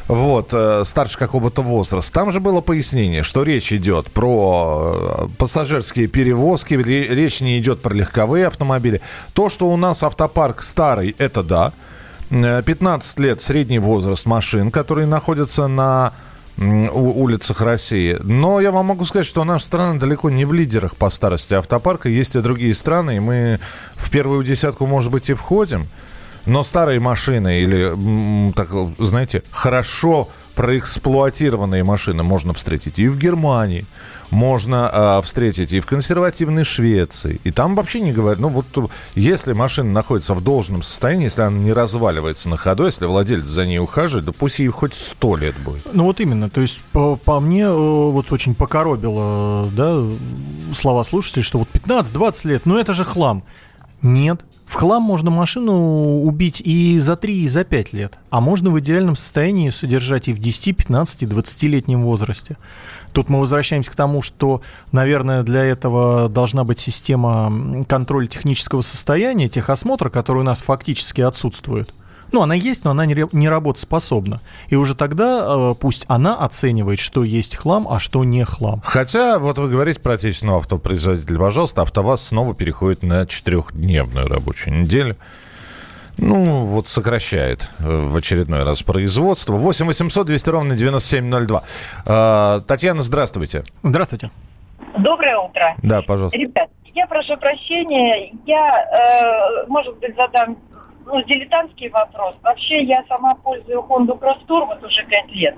вот, 0.09 0.51
э, 0.53 0.85
старше 0.85 1.19
какого-то 1.19 1.63
возраста. 1.63 2.13
Там 2.13 2.31
же 2.31 2.41
было 2.41 2.61
пояснение, 2.61 3.23
что 3.23 3.43
речь 3.43 3.73
идет 3.73 4.11
про 4.11 4.95
э, 4.95 5.29
пассажирские 5.39 6.07
перевозки, 6.07 6.75
речь 6.75 7.41
не 7.41 7.59
идет 7.59 7.83
про 7.83 7.93
легковые 7.93 8.47
автомобили. 8.47 9.01
То, 9.33 9.49
что 9.49 9.69
у 9.69 9.77
нас 9.77 10.03
автопарк 10.03 10.63
старый, 10.63 11.15
это 11.19 11.43
да. 11.43 11.73
15 12.31 13.19
э, 13.19 13.23
лет 13.23 13.41
средний 13.41 13.79
возраст 13.79 14.27
машин, 14.27 14.71
которые 14.71 15.07
находятся 15.07 15.67
на 15.67 16.13
улицах 16.59 17.61
России. 17.61 18.17
Но 18.23 18.61
я 18.61 18.71
вам 18.71 18.87
могу 18.87 19.05
сказать, 19.05 19.27
что 19.27 19.45
наша 19.45 19.67
страна 19.67 19.99
далеко 19.99 20.31
не 20.31 20.47
в 20.47 20.55
лидерах 20.55 20.97
по 20.97 21.11
старости 21.11 21.53
автопарка. 21.53 22.09
Есть 22.09 22.35
и 22.35 22.41
другие 22.41 22.75
страны, 22.75 23.17
и 23.17 23.21
мы 23.21 23.61
в 23.95 24.11
первую 24.11 24.43
десятку, 24.43 24.87
может 24.87 25.13
быть, 25.13 25.29
и 25.29 25.35
входим. 25.35 25.87
Но 26.47 26.63
старые 26.63 27.01
машины 27.01 27.61
или, 27.61 28.53
так, 28.53 28.69
знаете, 28.99 29.43
хорошо 29.51 30.29
проэксплуатированные 30.57 31.85
машины 31.85 32.23
можно 32.23 32.55
встретить 32.55 32.99
и 32.99 33.09
в 33.09 33.19
Германии, 33.19 33.85
можно 34.31 34.91
э, 34.93 35.23
встретить 35.23 35.73
и 35.73 35.81
в 35.81 35.87
консервативной 35.87 36.65
Швеции. 36.65 37.41
И 37.45 37.53
там 37.53 37.77
вообще 37.77 38.01
не 38.01 38.11
говорят, 38.11 38.41
ну 38.41 38.49
вот 38.49 38.91
если 39.15 39.53
машина 39.53 39.93
находится 39.93 40.35
в 40.35 40.43
должном 40.43 40.83
состоянии, 40.83 41.25
если 41.25 41.43
она 41.43 41.59
не 41.59 41.73
разваливается 41.73 42.49
на 42.49 42.57
ходу, 42.57 42.87
если 42.87 43.05
владелец 43.05 43.45
за 43.45 43.67
ней 43.67 43.79
ухаживает, 43.79 44.25
да 44.25 44.33
пусть 44.33 44.59
ей 44.59 44.69
хоть 44.69 44.95
сто 44.95 45.37
лет 45.37 45.57
будет. 45.59 45.87
Ну 45.93 46.05
вот 46.05 46.21
именно, 46.21 46.49
то 46.49 46.63
есть 46.63 46.81
по, 46.91 47.17
по 47.17 47.39
мне 47.39 47.65
э, 47.65 47.71
вот 47.71 48.33
очень 48.33 48.55
покоробило, 48.55 49.69
да, 49.73 50.03
слова 50.75 51.05
слушателей, 51.05 51.43
что 51.43 51.59
вот 51.59 51.69
15-20 51.73 52.49
лет, 52.49 52.63
ну 52.65 52.79
это 52.79 52.95
же 52.95 53.05
хлам. 53.05 53.45
Нет. 54.03 54.45
В 54.67 54.75
хлам 54.75 55.03
можно 55.03 55.31
машину 55.31 56.23
убить 56.23 56.61
и 56.61 56.99
за 56.99 57.17
3, 57.17 57.45
и 57.45 57.49
за 57.49 57.65
5 57.65 57.93
лет. 57.93 58.19
А 58.31 58.41
можно 58.41 58.71
в 58.71 58.79
идеальном 58.81 59.17
состоянии 59.17 59.71
содержать 59.71 60.29
и 60.29 60.33
в 60.33 60.39
10, 60.39 60.77
15, 60.77 61.23
и 61.23 61.27
20-летнем 61.27 62.03
возрасте. 62.03 62.57
Тут 63.13 63.29
мы 63.29 63.41
возвращаемся 63.41 63.91
к 63.91 63.95
тому, 63.95 64.23
что, 64.23 64.61
наверное, 64.93 65.43
для 65.45 65.65
этого 65.65 66.29
должна 66.29 66.65
быть 66.65 66.81
система 66.81 67.85
контроля 67.89 68.27
технического 68.27 68.83
состояния, 68.83 69.49
техосмотра, 69.49 70.11
который 70.11 70.41
у 70.41 70.45
нас 70.45 70.63
фактически 70.63 71.21
отсутствует. 71.21 71.91
Ну, 72.33 72.43
она 72.43 72.55
есть, 72.55 72.85
но 72.85 72.91
она 72.91 73.07
не, 73.07 73.27
не 73.33 73.49
работоспособна. 73.49 74.41
И 74.69 74.77
уже 74.77 74.95
тогда 74.95 75.45
э, 75.47 75.75
пусть 75.79 76.05
она 76.09 76.37
оценивает, 76.37 76.99
что 76.99 77.25
есть 77.25 77.57
хлам, 77.57 77.87
а 77.89 77.99
что 77.99 78.25
не 78.25 78.45
хлам. 78.45 78.83
Хотя, 78.85 79.39
вот 79.39 79.59
вы 79.59 79.69
говорите 79.69 80.01
про 80.01 80.15
отечественного 80.15 80.59
автопроизводителя, 80.59 81.39
пожалуйста, 81.39 81.83
АвтоВАЗ 81.83 82.29
снова 82.29 82.55
переходит 82.55 83.03
на 83.03 83.27
четырехдневную 83.27 84.29
рабочую 84.29 84.81
неделю. 84.83 85.17
Ну, 86.19 86.65
вот 86.65 86.89
сокращает 86.89 87.69
э, 87.79 87.85
в 87.85 88.17
очередной 88.17 88.65
раз 88.65 88.83
производство. 88.83 89.53
8 89.53 89.87
800 89.87 90.27
200 90.27 90.49
ровно 90.51 90.75
9702. 90.75 91.63
Э, 92.07 92.61
Татьяна, 92.67 93.03
здравствуйте. 93.03 93.65
Здравствуйте. 93.83 94.31
Доброе 94.99 95.39
утро. 95.39 95.77
Да, 95.83 96.01
пожалуйста. 96.03 96.39
Ребят, 96.39 96.71
я 96.95 97.07
прошу 97.07 97.37
прощения, 97.37 98.33
я, 98.47 99.63
э, 99.63 99.67
может 99.69 99.99
быть, 99.99 100.17
задам 100.17 100.57
ну, 101.07 101.23
дилетантский 101.23 101.89
вопрос. 101.89 102.35
Вообще 102.43 102.83
я 102.83 103.05
сама 103.09 103.35
пользую 103.37 103.81
Honda 103.89 104.19
Cross 104.19 104.45
Tour 104.47 104.67
вот 104.67 104.83
уже 104.83 105.05
пять 105.05 105.31
лет. 105.31 105.57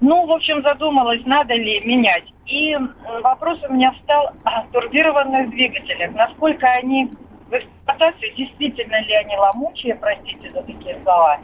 Ну, 0.00 0.26
в 0.26 0.32
общем, 0.32 0.62
задумалась, 0.62 1.22
надо 1.24 1.54
ли 1.54 1.80
менять. 1.80 2.24
И 2.46 2.76
вопрос 3.22 3.58
у 3.68 3.72
меня 3.72 3.92
стал 4.04 4.30
о 4.44 4.64
турбированных 4.72 5.50
двигателях. 5.50 6.14
Насколько 6.14 6.68
они 6.68 7.10
в 7.48 7.52
эксплуатации, 7.52 8.32
действительно 8.36 9.00
ли 9.02 9.14
они 9.14 9.36
ломучие, 9.36 9.94
простите 9.96 10.50
за 10.50 10.62
такие 10.62 11.00
слова, 11.02 11.38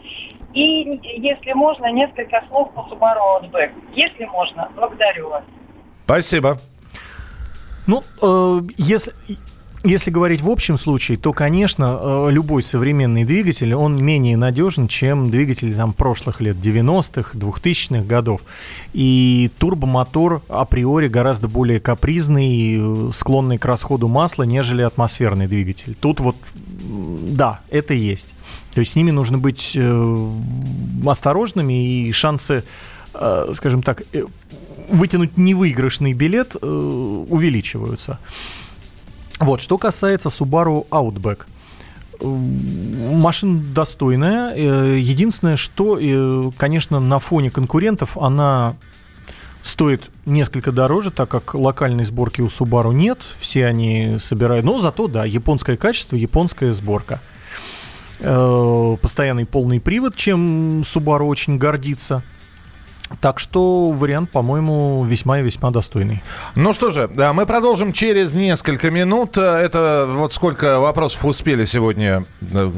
И, 0.53 1.01
если 1.21 1.53
можно, 1.55 1.91
несколько 1.91 2.45
слов 2.49 2.73
по 2.75 2.81
Subaru 2.81 3.41
Outback. 3.41 3.73
Если 3.95 4.25
можно, 4.27 4.71
благодарю 4.77 5.31
вас. 5.31 5.43
Спасибо. 6.05 6.59
Ну, 7.87 8.03
э, 8.23 8.61
если, 8.77 9.13
если 9.85 10.11
говорить 10.11 10.41
в 10.41 10.49
общем 10.49 10.79
случае, 10.79 11.19
то, 11.19 11.35
конечно, 11.35 11.99
э, 12.01 12.29
любой 12.31 12.63
современный 12.63 13.25
двигатель, 13.25 13.75
он 13.75 14.03
менее 14.03 14.37
надежен, 14.37 14.89
чем 14.89 15.31
двигатели 15.31 15.75
там, 15.75 15.93
прошлых 15.93 16.41
лет, 16.41 16.57
90-х, 16.57 17.37
2000-х 17.37 18.03
годов. 18.05 18.41
И 18.95 19.51
турбомотор 19.59 20.43
априори 20.49 21.09
гораздо 21.09 21.49
более 21.49 21.81
капризный, 21.81 22.79
э, 22.79 23.11
склонный 23.13 23.59
к 23.59 23.65
расходу 23.67 24.09
масла, 24.09 24.45
нежели 24.45 24.81
атмосферный 24.81 25.49
двигатель. 25.49 25.95
Тут 26.01 26.21
вот, 26.21 26.37
да, 26.83 27.61
это 27.69 27.93
есть. 27.93 28.35
То 28.73 28.81
есть 28.81 28.93
с 28.93 28.97
ними 28.97 29.11
нужно 29.11 29.37
быть 29.37 29.73
э, 29.77 30.31
осторожными, 31.07 32.07
и 32.07 32.13
шансы, 32.13 32.65
скажем 33.53 33.83
так, 33.83 34.03
вытянуть 34.89 35.37
невыигрышный 35.37 36.15
билет 36.15 36.57
увеличиваются. 36.57 38.19
Вот, 39.41 39.61
что 39.61 39.79
касается 39.79 40.29
Subaru 40.29 40.87
Outback. 40.89 41.41
Машина 42.23 43.63
достойная. 43.75 44.55
Э, 44.55 44.97
единственное, 44.99 45.57
что, 45.57 45.99
э, 46.01 46.51
конечно, 46.57 47.01
на 47.01 47.19
фоне 47.19 47.51
конкурентов 47.51 48.17
она 48.17 48.77
стоит 49.63 50.11
несколько 50.27 50.73
дороже, 50.73 51.11
так 51.11 51.29
как 51.29 51.55
локальной 51.55 52.05
сборки 52.05 52.41
у 52.41 52.47
Subaru 52.47 52.93
нет. 52.93 53.19
Все 53.41 53.67
они 53.67 54.19
собирают. 54.21 54.65
Но 54.65 54.79
зато, 54.79 55.09
да, 55.09 55.25
японское 55.25 55.77
качество, 55.77 56.17
японская 56.17 56.73
сборка. 56.73 57.21
Э, 58.21 58.97
постоянный 59.03 59.45
полный 59.47 59.81
привод, 59.81 60.15
чем 60.15 60.83
Subaru 60.83 61.25
очень 61.25 61.59
гордится. 61.59 62.23
Так 63.21 63.39
что 63.39 63.91
вариант, 63.91 64.31
по-моему, 64.31 65.03
весьма 65.05 65.41
и 65.41 65.43
весьма 65.43 65.71
достойный. 65.71 66.23
Ну 66.55 66.73
что 66.73 66.91
же, 66.91 67.11
мы 67.35 67.47
продолжим 67.47 67.93
через 67.93 68.35
несколько 68.35 68.91
минут. 68.91 69.37
Это 69.39 70.09
вот 70.09 70.33
сколько 70.33 70.81
вопросов 70.81 71.25
успели 71.25 71.65
сегодня 71.65 72.25
э, 72.41 72.73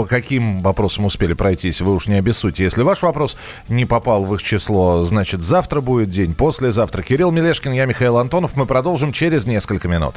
по 0.00 0.06
каким 0.06 0.60
вопросам 0.60 1.04
успели 1.04 1.34
пройтись, 1.34 1.80
вы 1.80 1.94
уж 1.94 2.06
не 2.06 2.14
обессудьте. 2.14 2.64
Если 2.64 2.82
ваш 2.82 3.02
вопрос 3.02 3.36
не 3.68 3.84
попал 3.84 4.24
в 4.24 4.34
их 4.34 4.42
число, 4.42 5.02
значит, 5.02 5.42
завтра 5.42 5.82
будет 5.82 6.08
день, 6.08 6.34
послезавтра. 6.34 7.02
Кирилл 7.02 7.30
Мелешкин, 7.30 7.72
я 7.72 7.84
Михаил 7.84 8.16
Антонов. 8.16 8.56
Мы 8.56 8.64
продолжим 8.64 9.12
через 9.12 9.44
несколько 9.44 9.88
минут. 9.88 10.14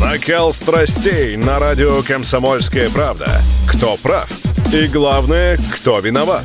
Накал 0.00 0.54
страстей 0.54 1.36
на 1.36 1.58
радио 1.58 2.02
«Комсомольская 2.02 2.88
правда». 2.88 3.28
Кто 3.68 3.96
прав? 4.02 4.30
И 4.72 4.86
главное, 4.86 5.58
кто 5.74 6.00
виноват? 6.00 6.44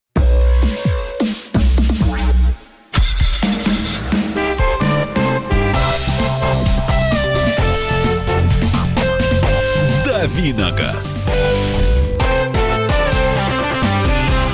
Давиногаз. 10.31 11.29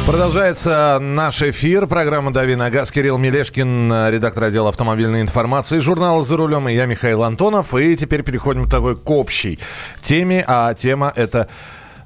Продолжается 0.08 0.98
наш 1.00 1.42
эфир. 1.44 1.86
Программа 1.86 2.34
«Дави 2.34 2.56
на 2.56 2.72
газ». 2.72 2.92
Кирилл 2.92 3.18
Мелешкин, 3.20 4.10
редактор 4.10 4.46
отдела 4.46 4.70
автомобильной 4.70 5.22
информации 5.22 5.80
журнала 5.80 6.24
«За 6.24 6.36
рулем». 6.36 6.68
И 6.68 6.74
я, 6.74 6.86
Михаил 6.86 7.24
Антонов. 7.24 7.76
И 7.76 7.96
теперь 7.96 8.24
переходим 8.24 8.66
к 8.66 8.72
такой 8.72 8.96
к 8.96 9.10
общей 9.10 9.60
теме. 10.02 10.44
А 10.48 10.74
тема 10.74 11.14
это 11.16 11.48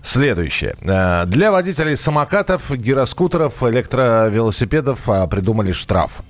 Следующее. 0.04 0.76
Э, 0.82 1.26
для 1.26 1.52
водителей 1.52 1.96
самокатов, 1.96 2.72
гироскутеров, 2.72 3.62
электровелосипедов 3.62 5.08
а, 5.08 5.28
придумали 5.28 5.72
штраф. 5.74 6.24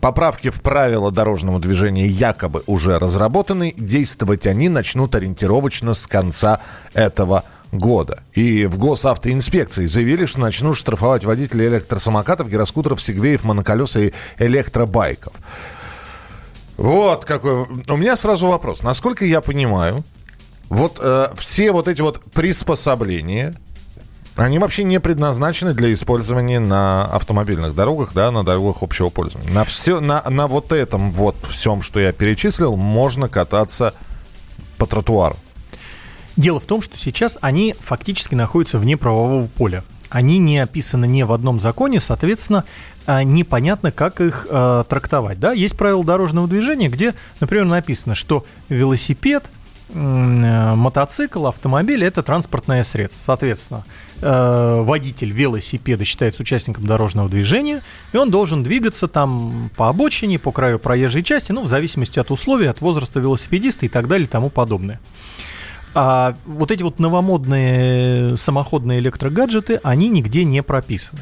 Поправки 0.00 0.50
в 0.50 0.60
правила 0.60 1.10
дорожного 1.10 1.58
движения 1.58 2.06
якобы 2.06 2.62
уже 2.66 2.98
разработаны. 2.98 3.72
Действовать 3.76 4.46
они 4.46 4.68
начнут 4.68 5.14
ориентировочно 5.14 5.94
с 5.94 6.06
конца 6.06 6.60
этого 6.92 7.44
года. 7.72 8.22
И 8.34 8.66
в 8.66 8.76
госавтоинспекции 8.76 9.86
заявили, 9.86 10.26
что 10.26 10.40
начнут 10.40 10.76
штрафовать 10.76 11.24
водителей 11.24 11.68
электросамокатов, 11.68 12.50
гироскутеров, 12.50 13.00
сегвеев, 13.00 13.44
моноколес 13.44 13.96
и 13.96 14.12
электробайков. 14.38 15.32
Вот 16.76 17.24
какой... 17.24 17.64
У 17.88 17.96
меня 17.96 18.16
сразу 18.16 18.48
вопрос. 18.48 18.82
Насколько 18.82 19.24
я 19.24 19.40
понимаю, 19.40 20.04
вот 20.68 20.98
э, 21.00 21.28
все 21.36 21.72
вот 21.72 21.88
эти 21.88 22.02
вот 22.02 22.20
приспособления, 22.32 23.56
они 24.36 24.58
вообще 24.58 24.84
не 24.84 24.98
предназначены 24.98 25.74
для 25.74 25.92
использования 25.92 26.58
на 26.58 27.04
автомобильных 27.04 27.74
дорогах, 27.74 28.12
да, 28.14 28.30
на 28.30 28.44
дорогах 28.44 28.82
общего 28.82 29.10
пользования. 29.10 29.52
На, 29.52 29.64
все, 29.64 30.00
на, 30.00 30.22
на 30.28 30.46
вот 30.46 30.72
этом 30.72 31.12
вот 31.12 31.36
всем, 31.46 31.82
что 31.82 32.00
я 32.00 32.12
перечислил, 32.12 32.76
можно 32.76 33.28
кататься 33.28 33.94
по 34.78 34.86
тротуару. 34.86 35.36
Дело 36.36 36.60
в 36.60 36.64
том, 36.64 36.80
что 36.80 36.96
сейчас 36.96 37.36
они 37.42 37.74
фактически 37.78 38.34
находятся 38.34 38.78
вне 38.78 38.96
правового 38.96 39.46
поля. 39.48 39.84
Они 40.08 40.38
не 40.38 40.58
описаны 40.58 41.06
ни 41.06 41.22
в 41.22 41.32
одном 41.32 41.58
законе, 41.58 42.00
соответственно, 42.00 42.64
а, 43.06 43.22
непонятно, 43.24 43.92
как 43.92 44.20
их 44.20 44.46
э, 44.48 44.84
трактовать. 44.88 45.40
Да? 45.40 45.52
Есть 45.52 45.76
правила 45.76 46.04
дорожного 46.04 46.48
движения, 46.48 46.88
где, 46.88 47.14
например, 47.40 47.66
написано, 47.66 48.14
что 48.14 48.46
велосипед– 48.68 49.44
Э, 49.94 50.74
мотоцикл, 50.74 51.46
автомобиль– 51.46 52.04
это 52.04 52.22
транспортное 52.22 52.84
средство. 52.84 53.22
Соответственно, 53.26 53.84
э, 54.22 54.80
водитель 54.82 55.30
велосипеда 55.30 56.04
считается 56.04 56.42
участником 56.42 56.84
дорожного 56.84 57.28
движения, 57.28 57.82
и 58.12 58.16
он 58.16 58.30
должен 58.30 58.62
двигаться 58.62 59.08
там 59.08 59.70
по 59.76 59.88
обочине, 59.88 60.38
по 60.38 60.52
краю 60.52 60.78
проезжей 60.78 61.22
части, 61.22 61.52
ну, 61.52 61.62
в 61.62 61.68
зависимости 61.68 62.18
от 62.18 62.30
условий, 62.30 62.66
от 62.66 62.80
возраста 62.80 63.20
велосипедиста 63.20 63.86
и 63.86 63.88
так 63.88 64.08
далее 64.08 64.26
и 64.26 64.30
тому 64.30 64.48
подобное. 64.48 65.00
А 65.94 66.36
вот 66.46 66.70
эти 66.70 66.82
вот 66.82 66.98
новомодные 66.98 68.36
самоходные 68.36 69.00
электрогаджеты, 69.00 69.80
они 69.82 70.08
нигде 70.08 70.44
не 70.44 70.62
прописаны. 70.62 71.20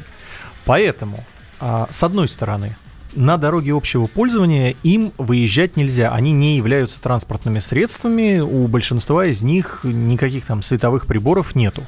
Поэтому, 0.65 1.25
а, 1.59 1.87
с 1.89 2.03
одной 2.03 2.29
стороны, 2.29 2.77
на 3.15 3.37
дороге 3.37 3.73
общего 3.73 4.05
пользования 4.05 4.75
им 4.83 5.11
выезжать 5.17 5.75
нельзя. 5.75 6.11
Они 6.13 6.31
не 6.31 6.55
являются 6.55 7.01
транспортными 7.01 7.59
средствами, 7.59 8.39
у 8.39 8.67
большинства 8.67 9.25
из 9.25 9.41
них 9.41 9.81
никаких 9.83 10.45
там 10.45 10.63
световых 10.63 11.07
приборов 11.07 11.55
нету. 11.55 11.83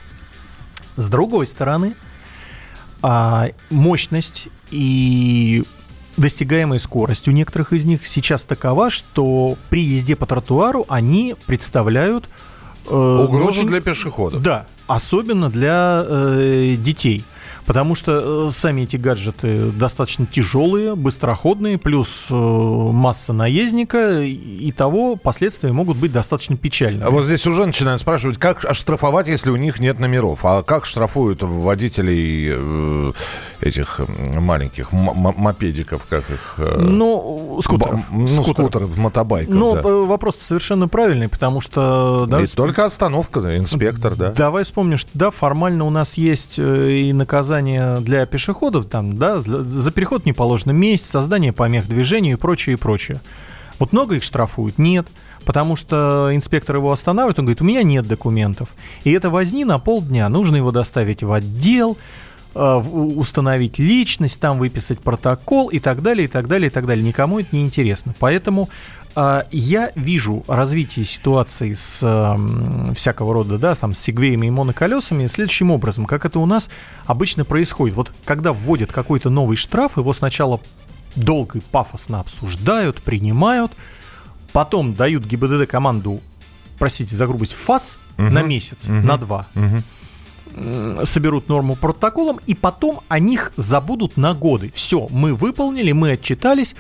С 0.96 1.10
другой 1.10 1.48
стороны, 1.48 1.96
а, 3.02 3.50
мощность 3.70 4.48
и 4.72 5.64
достигаемая 6.18 6.80
скорость 6.80 7.28
у 7.28 7.32
некоторых 7.32 7.74
из 7.74 7.86
них 7.86 8.06
сейчас 8.06 8.44
такова, 8.44 8.90
что 8.90 9.58
при 9.70 9.84
езде 9.84 10.16
по 10.16 10.26
тротуару 10.26 10.86
они 10.88 11.36
представляют 11.48 12.30
э, 12.88 12.94
угрозу 12.96 13.62
очень, 13.62 13.68
для 13.68 13.82
пешеходов. 13.82 14.42
Да, 14.42 14.68
особенно 14.88 15.50
для 15.50 16.06
э, 16.08 16.76
детей. 16.78 17.24
Потому 17.66 17.96
что 17.96 18.48
э, 18.48 18.52
сами 18.52 18.82
эти 18.82 18.98
гаджеты 18.98 19.72
достаточно 19.72 20.26
тяжелые, 20.26 20.96
быстроходные, 20.96 21.78
плюс 21.78 22.28
э, 22.30 22.34
масса 22.34 23.32
наездника, 23.32 24.22
и 24.22 24.72
того 24.72 25.16
последствия 25.16 25.72
могут 25.72 25.98
быть 25.98 26.12
достаточно 26.12 26.58
печальными. 26.58 27.04
А 27.04 27.10
вот 27.10 27.26
здесь 27.26 27.46
уже 27.48 27.66
начинают 27.66 28.02
спрашивать, 28.02 28.38
как 28.38 28.66
оштрафовать, 28.66 29.28
если 29.28 29.50
у 29.50 29.56
них 29.56 29.80
нет 29.80 30.00
номеров? 30.00 30.44
А 30.44 30.62
как 30.62 30.86
штрафуют 30.86 31.42
водителей 31.42 32.50
э, 32.54 33.14
этих 33.62 34.02
маленьких 34.10 34.92
мопедиков, 34.92 36.06
как 36.10 36.30
их? 36.30 36.60
Ну, 36.78 37.60
скутеров. 37.64 38.02
ну, 38.12 38.28
скутеров, 38.28 38.72
скутеров 38.72 38.98
мотобайков. 38.98 39.56
Ну, 39.56 39.76
да. 39.76 39.82
вопрос 39.82 40.38
совершенно 40.38 40.90
правильный, 40.90 41.30
потому 41.30 41.62
что... 41.62 42.26
Да, 42.28 42.44
только 42.56 42.86
остановка, 42.86 43.58
инспектор, 43.58 44.16
да. 44.16 44.32
Давай 44.32 44.66
вспомним, 44.66 44.98
что 44.98 45.10
да, 45.14 45.32
формально 45.32 45.86
у 45.86 45.90
нас 45.90 46.16
есть 46.16 46.60
и 46.60 47.14
наказание 47.14 47.53
наказание 47.54 48.00
для 48.00 48.26
пешеходов, 48.26 48.86
там, 48.88 49.18
да, 49.18 49.40
за 49.40 49.92
переход 49.92 50.26
не 50.26 50.34
положено 50.34 50.72
месяц, 50.72 51.06
создание 51.06 51.54
помех 51.54 51.88
движению 51.88 52.38
и 52.38 52.40
прочее, 52.40 52.74
и 52.74 52.78
прочее. 52.78 53.22
Вот 53.80 53.94
много 53.94 54.16
их 54.16 54.24
штрафуют? 54.24 54.78
Нет. 54.78 55.08
Потому 55.46 55.76
что 55.76 56.30
инспектор 56.32 56.78
его 56.78 56.92
останавливает, 56.92 57.38
он 57.40 57.46
говорит, 57.46 57.62
у 57.62 57.66
меня 57.66 57.84
нет 57.84 58.08
документов. 58.08 58.70
И 59.04 59.12
это 59.12 59.30
возни 59.30 59.66
на 59.66 59.78
полдня. 59.78 60.30
Нужно 60.30 60.56
его 60.56 60.72
доставить 60.72 61.22
в 61.22 61.34
отдел, 61.34 61.98
э, 62.56 62.76
установить 62.78 63.78
личность, 63.78 64.40
там 64.40 64.58
выписать 64.58 65.00
протокол 65.00 65.68
и 65.68 65.80
так 65.80 66.02
далее, 66.02 66.26
и 66.26 66.28
так 66.30 66.48
далее, 66.48 66.68
и 66.68 66.72
так 66.72 66.86
далее. 66.86 67.06
Никому 67.06 67.40
это 67.40 67.50
не 67.52 67.62
интересно. 67.62 68.14
Поэтому 68.20 68.70
я 69.52 69.92
вижу 69.96 70.44
развитие 70.48 71.06
ситуации 71.06 71.74
с 71.74 72.00
э, 72.02 72.06
м, 72.08 72.96
всякого 72.96 73.34
рода, 73.34 73.58
да, 73.58 73.76
там, 73.76 73.94
с 73.94 74.00
сегвеями 74.00 74.48
и 74.48 74.50
моноколесами 74.50 75.28
следующим 75.28 75.72
образом, 75.72 76.06
как 76.06 76.26
это 76.26 76.40
у 76.40 76.46
нас 76.46 76.70
обычно 77.06 77.46
происходит. 77.46 77.96
Вот 77.96 78.12
когда 78.26 78.54
вводят 78.54 78.92
какой-то 78.92 79.30
новый 79.30 79.56
штраф, 79.58 79.98
его 79.98 80.14
сначала 80.14 80.60
долго 81.16 81.60
и 81.60 81.62
пафосно 81.62 82.20
обсуждают, 82.22 83.02
принимают, 83.04 83.72
потом 84.52 84.94
дают 84.96 85.26
ГИБДД 85.26 85.70
команду, 85.70 86.20
простите 86.80 87.16
за 87.16 87.28
грубость, 87.28 87.54
ФАС 87.54 87.98
на 88.18 88.42
месяц, 88.42 88.78
на 88.88 89.18
два. 89.18 89.48
М, 90.56 91.06
соберут 91.06 91.50
норму 91.50 91.76
протоколом, 91.76 92.40
и 92.46 92.54
потом 92.54 93.02
о 93.08 93.18
них 93.20 93.54
забудут 93.58 94.18
на 94.18 94.34
годы. 94.36 94.72
Все, 94.74 95.08
мы 95.10 95.34
выполнили, 95.34 95.92
мы 95.94 96.12
отчитались, 96.12 96.76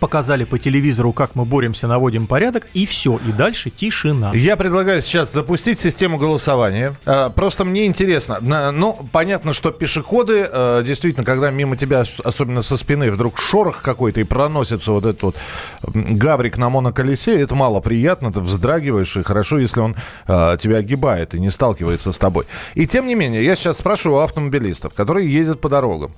показали 0.00 0.44
по 0.44 0.58
телевизору, 0.58 1.12
как 1.12 1.34
мы 1.34 1.44
боремся, 1.44 1.86
наводим 1.86 2.26
порядок, 2.26 2.66
и 2.74 2.86
все, 2.86 3.18
и 3.26 3.32
дальше 3.32 3.70
тишина. 3.70 4.32
Я 4.34 4.56
предлагаю 4.56 5.00
сейчас 5.02 5.32
запустить 5.32 5.78
систему 5.80 6.18
голосования. 6.18 6.94
Э, 7.06 7.30
Просто 7.34 7.64
мне 7.64 7.86
интересно. 7.86 8.38
Ну, 8.72 8.98
понятно, 9.12 9.52
что 9.54 9.70
пешеходы, 9.70 10.46
э, 10.50 10.82
действительно, 10.84 11.24
когда 11.24 11.50
мимо 11.50 11.76
тебя, 11.76 12.00
ос- 12.00 12.20
особенно 12.24 12.62
со 12.62 12.76
спины, 12.76 13.10
вдруг 13.10 13.38
шорох 13.38 13.82
какой-то 13.82 14.20
и 14.20 14.24
проносится 14.24 14.92
вот 14.92 15.06
этот 15.06 15.22
вот 15.22 15.36
гаврик 15.82 16.58
на 16.58 16.68
моноколесе, 16.68 17.38
это 17.40 17.54
мало 17.54 17.80
приятно, 17.80 18.32
ты 18.32 18.40
вздрагиваешь, 18.40 19.16
и 19.16 19.22
хорошо, 19.22 19.58
если 19.58 19.80
он 19.80 19.94
э, 20.26 20.56
тебя 20.60 20.78
огибает 20.78 21.34
и 21.34 21.40
не 21.40 21.50
сталкивается 21.50 22.12
с 22.12 22.18
тобой. 22.18 22.44
И 22.74 22.86
тем 22.86 23.06
не 23.06 23.14
менее, 23.14 23.44
я 23.44 23.54
сейчас 23.56 23.78
спрашиваю 23.78 24.18
у 24.18 24.22
автомобилистов, 24.22 24.94
которые 24.94 25.32
ездят 25.32 25.60
по 25.60 25.68
дорогам, 25.68 26.10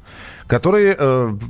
которые, 0.46 0.96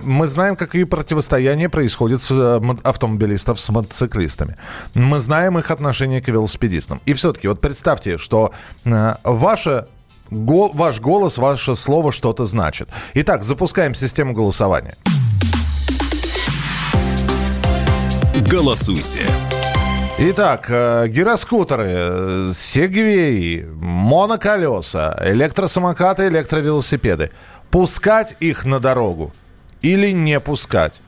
мы 0.03 0.27
знаем, 0.27 0.57
какие 0.57 0.83
противостояния 0.85 1.69
происходят 1.69 2.08
с 2.17 2.31
мо- 2.61 2.79
автомобилистов 2.83 3.61
с 3.61 3.69
мотоциклистами. 3.71 4.57
Мы 4.95 5.19
знаем 5.21 5.59
их 5.59 5.71
отношение 5.71 6.21
к 6.21 6.29
велосипедистам. 6.29 7.01
И 7.07 7.13
все-таки 7.15 7.49
вот 7.49 7.61
представьте, 7.61 8.19
что 8.19 8.53
э, 8.85 9.15
ваше 9.25 9.87
гол- 10.31 10.71
ваш 10.75 11.01
голос, 11.01 11.39
ваше 11.39 11.75
слово 11.77 12.13
что-то 12.13 12.47
значит. 12.47 12.89
Итак, 13.15 13.43
запускаем 13.45 13.95
систему 13.95 14.33
голосования. 14.33 14.97
Голосуйте. 18.51 19.21
Итак, 20.21 20.67
э, 20.69 21.07
гироскутеры, 21.09 21.85
э, 21.87 22.53
сегвеи, 22.55 23.67
моноколеса, 23.81 25.17
электросамокаты, 25.25 26.27
электровелосипеды. 26.27 27.31
Пускать 27.71 28.37
их 28.41 28.65
на 28.65 28.81
дорогу 28.81 29.33
или 29.81 30.11
не 30.11 30.41
пускать? 30.41 31.01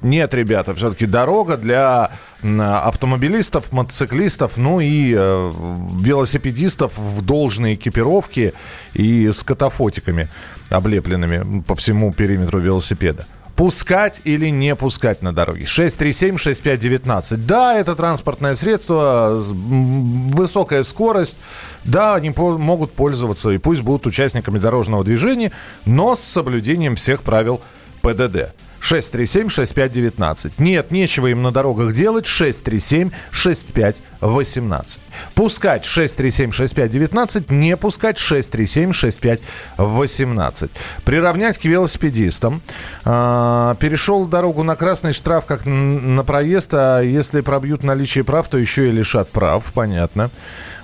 Нет, 0.00 0.32
ребята, 0.32 0.74
все-таки 0.76 1.06
дорога 1.06 1.56
для 1.56 2.12
автомобилистов, 2.42 3.72
мотоциклистов, 3.72 4.56
ну 4.56 4.78
и 4.78 5.12
э, 5.16 5.52
велосипедистов 6.00 6.96
в 6.96 7.22
должной 7.22 7.74
экипировке 7.74 8.52
и 8.94 9.28
с 9.30 9.42
катафотиками, 9.42 10.28
облепленными 10.70 11.62
по 11.62 11.74
всему 11.74 12.12
периметру 12.12 12.60
велосипеда. 12.60 13.26
Пускать 13.56 14.20
или 14.22 14.50
не 14.50 14.76
пускать 14.76 15.20
на 15.20 15.34
дороге? 15.34 15.64
637-6519. 15.64 17.36
Да, 17.38 17.74
это 17.76 17.96
транспортное 17.96 18.54
средство, 18.54 19.32
высокая 19.42 20.84
скорость. 20.84 21.40
Да, 21.84 22.14
они 22.14 22.30
по- 22.30 22.56
могут 22.56 22.92
пользоваться 22.92 23.50
и 23.50 23.58
пусть 23.58 23.82
будут 23.82 24.06
участниками 24.06 24.60
дорожного 24.60 25.02
движения, 25.02 25.50
но 25.86 26.14
с 26.14 26.20
соблюдением 26.20 26.94
всех 26.94 27.22
правил 27.22 27.60
ПДД. 28.00 28.54
637-6519. 28.80 30.52
Нет, 30.58 30.90
нечего 30.90 31.28
им 31.28 31.42
на 31.42 31.52
дорогах 31.52 31.94
делать. 31.94 32.26
637-6518. 32.26 35.00
Пускать 35.34 35.84
637-6519, 35.84 37.52
не 37.52 37.76
пускать 37.76 38.16
637-6518. 38.18 40.70
Приравнять 41.04 41.58
к 41.58 41.64
велосипедистам. 41.64 42.62
А, 43.04 43.74
перешел 43.76 44.26
дорогу 44.26 44.62
на 44.62 44.76
красный 44.76 45.12
штраф 45.12 45.44
как 45.46 45.66
на 45.66 46.24
проезд, 46.24 46.74
а 46.74 47.00
если 47.00 47.40
пробьют 47.40 47.82
наличие 47.84 48.24
прав, 48.24 48.48
то 48.48 48.58
еще 48.58 48.88
и 48.88 48.92
лишат 48.92 49.30
прав. 49.30 49.72
Понятно. 49.72 50.30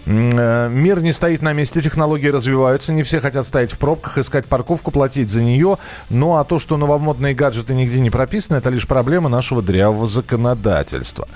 Э, 0.07 0.69
Мир 0.71 1.01
не 1.01 1.13
стоит 1.13 1.43
на 1.43 1.53
месте, 1.53 1.81
технологии 1.81 2.29
развиваются, 2.29 2.93
не 2.93 3.03
все 3.03 3.21
хотят 3.21 3.47
стоять 3.47 3.73
в 3.73 3.79
пробках, 3.79 4.19
искать 4.19 4.47
парковку, 4.47 4.91
платить 4.91 5.31
за 5.31 5.43
нее. 5.43 5.79
Ну 6.11 6.37
а 6.37 6.45
то, 6.45 6.59
что 6.59 6.77
новомодные 6.77 7.35
гаджеты 7.35 7.75
нигде 7.75 8.01
не 8.01 8.11
прописаны, 8.11 8.57
это 8.57 8.71
лишь 8.71 8.87
проблема 8.87 9.29
нашего 9.29 9.63
дрявого 9.63 10.07
законодательства. 10.07 11.29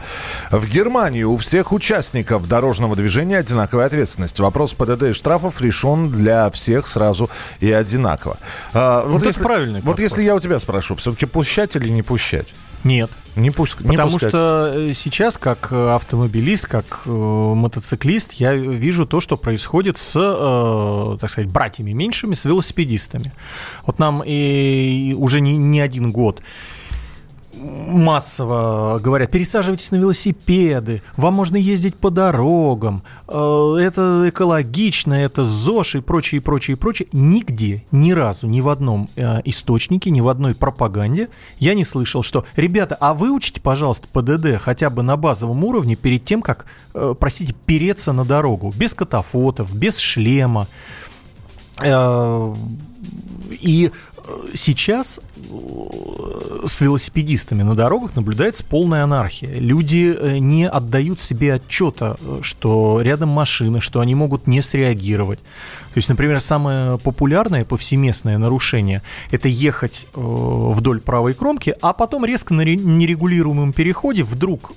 В 0.51 0.67
Германии 0.67 1.23
у 1.23 1.37
всех 1.37 1.73
участников 1.73 2.49
дорожного 2.49 2.97
движения 2.97 3.39
одинаковая 3.39 3.87
ответственность. 3.87 4.39
Вопрос 4.41 4.75
ПДД 4.75 5.05
и 5.05 5.13
штрафов 5.13 5.61
решен 5.61 6.11
для 6.11 6.51
всех 6.51 6.87
сразу 6.87 7.31
и 7.61 7.71
одинаково. 7.73 8.39
А, 8.75 9.05
вот 9.07 9.19
это 9.19 9.29
если, 9.29 9.43
правильный 9.43 9.81
Вот 9.81 9.97
подход. 9.97 10.01
если 10.01 10.23
я 10.23 10.35
у 10.35 10.41
тебя 10.41 10.59
спрошу, 10.59 10.97
все-таки 10.97 11.27
пущать 11.27 11.77
или 11.77 11.89
не 11.89 12.03
пущать? 12.03 12.55
Нет. 12.85 13.11
Не, 13.37 13.51
пуск- 13.51 13.83
не 13.85 13.91
Потому 13.97 14.11
пускать. 14.13 14.31
что 14.31 14.73
э, 14.75 14.95
сейчас, 14.95 15.39
как 15.39 15.69
э, 15.71 15.91
автомобилист, 15.95 16.67
как 16.67 17.03
э, 17.07 17.11
мотоциклист, 17.11 18.33
я 18.35 18.55
вижу 18.55 19.07
то, 19.07 19.21
что 19.21 19.37
происходит 19.37 19.97
с, 19.99 20.13
э, 20.17 21.19
так 21.21 21.31
сказать, 21.31 21.49
братьями 21.49 21.93
меньшими, 21.93 22.35
с 22.35 22.45
велосипедистами. 22.45 23.33
Вот 23.87 23.99
нам 23.99 24.23
и 24.27 25.15
уже 25.17 25.41
не, 25.41 25.57
не 25.57 25.81
один 25.81 26.11
год 26.11 26.41
массово 27.59 29.01
говорят, 29.03 29.31
пересаживайтесь 29.31 29.91
на 29.91 29.97
велосипеды, 29.97 31.03
вам 31.17 31.35
можно 31.35 31.57
ездить 31.57 31.95
по 31.95 32.11
дорогам, 32.11 33.03
э, 33.27 33.77
это 33.81 34.25
экологично, 34.29 35.15
это 35.15 35.45
ЗОЖ 35.45 35.97
и 35.97 36.01
прочее, 36.01 36.41
прочее, 36.41 36.77
прочее. 36.77 37.09
Нигде, 37.13 37.85
ни 37.91 38.13
разу, 38.13 38.47
ни 38.47 38.61
в 38.61 38.69
одном 38.69 39.09
э, 39.17 39.41
источнике, 39.45 40.11
ни 40.11 40.21
в 40.21 40.29
одной 40.29 40.55
пропаганде 40.55 41.29
я 41.59 41.75
не 41.75 41.85
слышал, 41.85 42.23
что, 42.23 42.45
ребята, 42.57 42.97
а 43.01 43.15
выучите, 43.15 43.61
пожалуйста, 43.61 44.09
ПДД 44.13 44.61
хотя 44.61 44.91
бы 44.91 45.03
на 45.03 45.17
базовом 45.17 45.65
уровне 45.65 45.97
перед 45.97 46.25
тем, 46.25 46.43
как, 46.43 46.67
э, 46.95 47.15
простите, 47.19 47.55
переться 47.67 48.13
на 48.13 48.25
дорогу, 48.25 48.73
без 48.77 48.95
катафотов, 48.95 49.75
без 49.75 49.99
шлема. 49.99 50.67
И 53.61 53.93
сейчас 54.55 55.21
э, 55.37 56.67
с 56.67 56.81
велосипедистами 56.81 57.63
на 57.63 57.75
дорогах 57.75 58.17
наблюдается 58.17 58.65
полная 58.65 59.05
анархия. 59.05 59.59
Люди 59.59 60.17
э, 60.19 60.39
не 60.39 60.69
отдают 60.69 61.21
себе 61.21 61.55
отчета, 61.55 62.17
э, 62.21 62.41
что 62.43 63.01
рядом 63.01 63.29
машины, 63.31 63.81
что 63.81 64.01
они 64.01 64.15
могут 64.15 64.47
не 64.47 64.63
среагировать. 64.63 65.39
То 65.39 65.97
есть, 65.97 66.09
например, 66.09 66.41
самое 66.41 66.99
популярное 66.99 67.65
повсеместное 67.65 68.39
нарушение– 68.39 69.03
это 69.31 69.49
ехать 69.49 70.07
вдоль 70.15 71.01
правой 71.01 71.35
кромки, 71.35 71.75
а 71.81 71.93
потом 71.93 72.25
резко 72.25 72.55
на 72.55 72.63
ре- 72.63 72.77
нерегулируемом 72.77 73.73
переходе 73.73 74.23
вдруг 74.23 74.73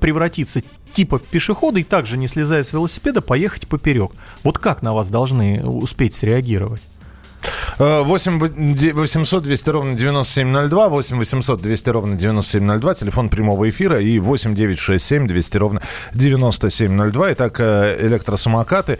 превратиться 0.00 0.62
типа 0.92 1.18
пешехода 1.18 1.78
и 1.78 1.84
также, 1.84 2.16
не 2.16 2.26
слезая 2.26 2.64
с 2.64 2.72
велосипеда, 2.72 3.20
поехать 3.20 3.68
поперек. 3.68 4.12
Вот 4.42 4.58
как 4.58 4.82
на 4.82 4.94
вас 4.94 5.08
должны 5.08 5.62
успеть 5.64 6.14
среагировать? 6.14 6.80
Э, 7.78 8.02
8 8.02 8.92
800 8.94 9.42
200 9.42 9.70
ровно 9.70 9.94
9702, 9.94 10.88
8 10.88 11.18
800 11.18 11.60
200 11.62 11.90
ровно 11.90 12.16
9702, 12.16 12.94
телефон 12.94 13.28
прямого 13.28 13.68
эфира 13.68 14.00
и 14.00 14.18
8 14.18 14.54
967 14.54 15.26
200 15.26 15.56
ровно 15.58 15.82
9702. 16.14 17.32
Итак, 17.32 17.56
э, 17.60 17.96
электросамокаты. 18.06 18.98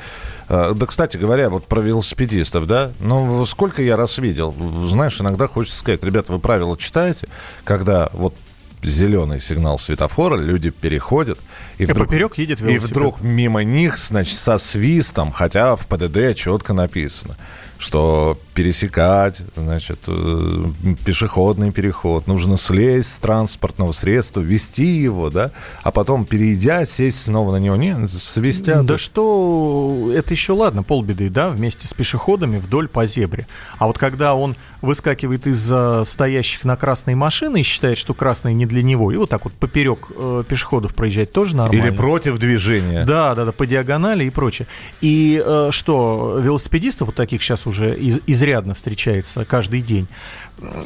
Э, 0.49 0.73
Да, 0.75 0.87
кстати 0.87 1.17
говоря, 1.17 1.51
вот 1.51 1.67
про 1.67 1.81
велосипедистов, 1.81 2.67
да, 2.67 2.91
ну, 3.01 3.45
сколько 3.47 3.83
я 3.83 3.97
раз 3.97 4.19
видел, 4.19 4.55
знаешь, 4.87 5.21
иногда 5.21 5.47
хочется 5.47 5.79
сказать, 5.79 6.03
ребята, 6.05 6.33
вы 6.33 6.39
правила 6.39 6.77
читаете, 6.77 7.29
когда 7.65 8.11
вот 8.13 8.35
зеленый 8.83 9.41
сигнал 9.41 9.79
светофора, 9.79 10.37
люди 10.37 10.71
переходят. 10.71 11.39
И, 11.79 11.85
И 11.85 11.87
поперек 11.87 12.39
едет 12.39 12.61
И 12.61 12.65
велосипед. 12.65 12.91
вдруг 12.91 13.21
мимо 13.21 13.65
них, 13.65 13.99
значит, 13.99 14.37
со 14.39 14.59
свистом, 14.59 15.33
хотя 15.33 15.75
в 15.75 15.87
ПДД 15.87 16.37
четко 16.37 16.73
написано, 16.73 17.37
что 17.79 18.39
пересекать, 18.55 19.43
значит, 19.55 19.99
э, 20.07 20.65
пешеходный 21.05 21.73
переход, 21.73 22.27
нужно 22.27 22.57
слезть 22.57 23.12
с 23.12 23.17
транспортного 23.17 23.93
средства, 23.93 24.41
вести 24.41 24.87
его, 24.87 25.31
да, 25.31 25.53
а 25.83 25.91
потом, 25.91 26.25
перейдя, 26.25 26.85
сесть 26.87 27.23
снова 27.23 27.53
на 27.53 27.59
него. 27.59 27.77
Не, 27.77 28.09
свистят. 28.09 28.87
Да 28.87 28.99
что, 28.99 30.11
это 30.15 30.33
еще 30.33 30.53
ладно, 30.53 30.83
полбеды, 30.83 31.29
да, 31.29 31.49
вместе 31.49 31.87
с 31.87 31.93
пешеходами 31.93 32.59
вдоль 32.59 32.89
по 32.89 33.07
зебре. 33.07 33.47
А 33.79 33.87
вот 33.87 33.99
когда 33.99 34.35
он 34.35 34.57
выскакивает 34.81 35.47
из 35.47 35.71
стоящих 36.09 36.65
на 36.65 36.77
красной 36.77 37.15
машины 37.15 37.61
и 37.61 37.62
считает, 37.62 37.99
что 37.99 38.15
красный 38.15 38.55
не 38.55 38.67
для 38.67 38.83
него. 38.83 39.12
И 39.12 39.17
вот 39.17 39.31
так 39.31 39.45
вот 39.45 39.53
поперек 39.55 40.11
э, 40.17 40.45
пешеходов 40.49 40.95
проезжать 40.95 41.33
тоже 41.33 41.57
нормально. 41.57 41.89
Или 41.89 41.95
против 41.95 42.39
движения. 42.39 43.05
Да, 43.05 43.35
да, 43.35 43.45
да, 43.45 43.53
по 43.53 43.67
диагонали 43.67 44.25
и 44.25 44.31
прочее. 44.31 44.67
И 45.01 45.43
э, 45.45 45.69
что, 45.73 46.39
велосипедистов 46.43 47.09
вот 47.09 47.17
таких 47.17 47.43
сейчас 47.43 47.66
уже 47.67 47.95
из, 47.95 48.21
изрядно 48.27 48.75
встречается 48.75 49.45
каждый 49.45 49.81
день. 49.81 50.07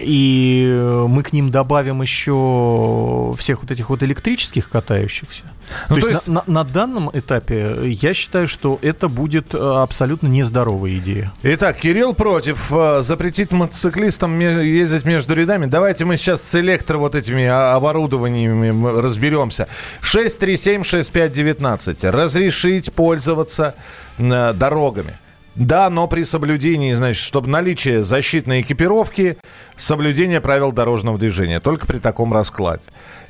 И 0.01 1.05
мы 1.09 1.23
к 1.23 1.33
ним 1.33 1.51
добавим 1.51 2.03
еще 2.03 3.35
всех 3.39 3.63
вот 3.63 3.71
этих 3.71 3.91
вот 3.91 4.03
электрических 4.03 4.69
катающихся. 4.69 5.43
Ну, 5.89 5.97
то, 5.97 6.01
то 6.01 6.09
есть, 6.09 6.27
есть- 6.27 6.29
На, 6.29 6.43
на 6.47 6.65
данном 6.65 7.11
этапе 7.13 7.77
я 7.85 8.13
считаю, 8.15 8.49
что 8.49 8.79
это 8.83 9.09
будет 9.09 9.55
э, 9.55 9.59
абсолютно 9.59 10.27
нездоровая 10.27 10.97
идея. 10.97 11.33
Итак, 11.45 11.77
Кирилл 11.77 12.15
против 12.15 12.73
э, 12.73 13.01
запретить 13.03 13.53
мотоциклистам 13.53 14.37
ездить 14.41 15.05
между 15.05 15.35
рядами. 15.37 15.67
Давайте 15.67 16.05
мы 16.05 16.17
сейчас 16.17 16.43
с 16.43 16.55
электро 16.57 16.99
вот 16.99 17.15
этими 17.15 17.45
а, 17.45 17.77
оборудованиями 17.77 19.01
разберемся. 19.01 19.69
6376519. 20.03 22.11
Разрешить 22.11 22.93
пользоваться 22.93 23.77
э, 24.19 24.53
дорогами. 24.53 25.15
Да, 25.57 25.91
но 25.91 26.07
при 26.07 26.23
соблюдении, 26.23 26.93
значит, 26.93 27.23
чтобы 27.23 27.49
наличие 27.49 28.05
защитной 28.05 28.61
экипировки, 28.61 29.37
соблюдение 29.77 30.41
правил 30.41 30.73
дорожного 30.73 31.19
движения. 31.19 31.61
Только 31.61 31.87
при 31.87 31.99
таком 31.99 32.33
раскладе. 32.33 32.83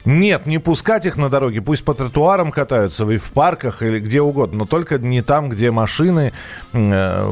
Нет, 0.05 0.47
не 0.47 0.59
пускать 0.59 1.07
их 1.07 1.17
на 1.17 1.29
дороге, 1.29 1.61
пусть 1.61 1.85
по 1.85 1.95
тротуарам 1.95 2.53
катаются, 2.53 3.09
и 3.11 3.19
в 3.19 3.33
парках, 3.33 3.83
или 3.83 3.99
где 3.99 4.21
угодно, 4.21 4.59
но 4.61 4.67
только 4.67 4.99
не 4.99 5.23
там, 5.23 5.49
где 5.49 5.71
машины. 5.71 6.33
э, 6.73 7.25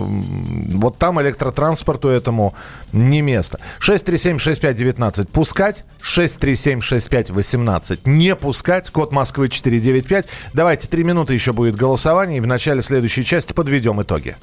Вот 0.75 0.99
там 0.99 1.21
электротранспорту 1.21 2.09
этому 2.09 2.55
не 2.93 3.23
место. 3.23 3.59
6376519 3.81 5.31
пускать, 5.31 5.85
6376518 6.03 8.01
не 8.05 8.35
пускать, 8.37 8.91
код 8.91 9.13
Москвы 9.13 9.49
495. 9.49 10.29
Давайте, 10.53 10.89
три 10.89 11.05
минуты 11.05 11.35
еще 11.35 11.53
будет 11.53 11.77
голосование, 11.77 12.39
и 12.39 12.41
в 12.41 12.47
начале 12.47 12.83
следующей 12.83 13.25
части 13.25 13.53
подведем 13.53 14.01
итоги. 14.03 14.37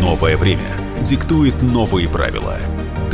Новое 0.00 0.36
время 0.36 0.70
диктует 1.00 1.60
новые 1.62 2.08
правила. 2.08 2.58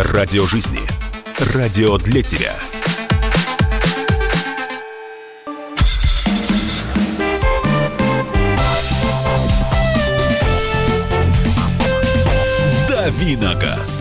Радио 0.00 0.46
жизни. 0.46 0.78
Радио 1.54 1.98
для 1.98 2.22
тебя. 2.22 2.54
Давиногаз. 12.88 13.97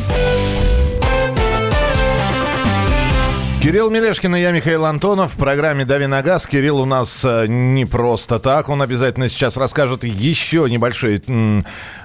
Кирилл 3.67 3.89
Мелешкин 3.89 4.33
и 4.33 4.39
я, 4.39 4.51
Михаил 4.51 4.85
Антонов. 4.85 5.33
В 5.33 5.37
программе 5.37 5.83
«Дави 5.83 6.07
на 6.07 6.21
газ». 6.21 6.47
Кирилл 6.47 6.79
у 6.79 6.85
нас 6.85 7.25
э, 7.25 7.47
не 7.47 7.83
просто 7.83 8.39
так. 8.39 8.69
Он 8.69 8.81
обязательно 8.81 9.27
сейчас 9.27 9.57
расскажет 9.57 10.05
еще 10.05 10.69
небольшой 10.69 11.21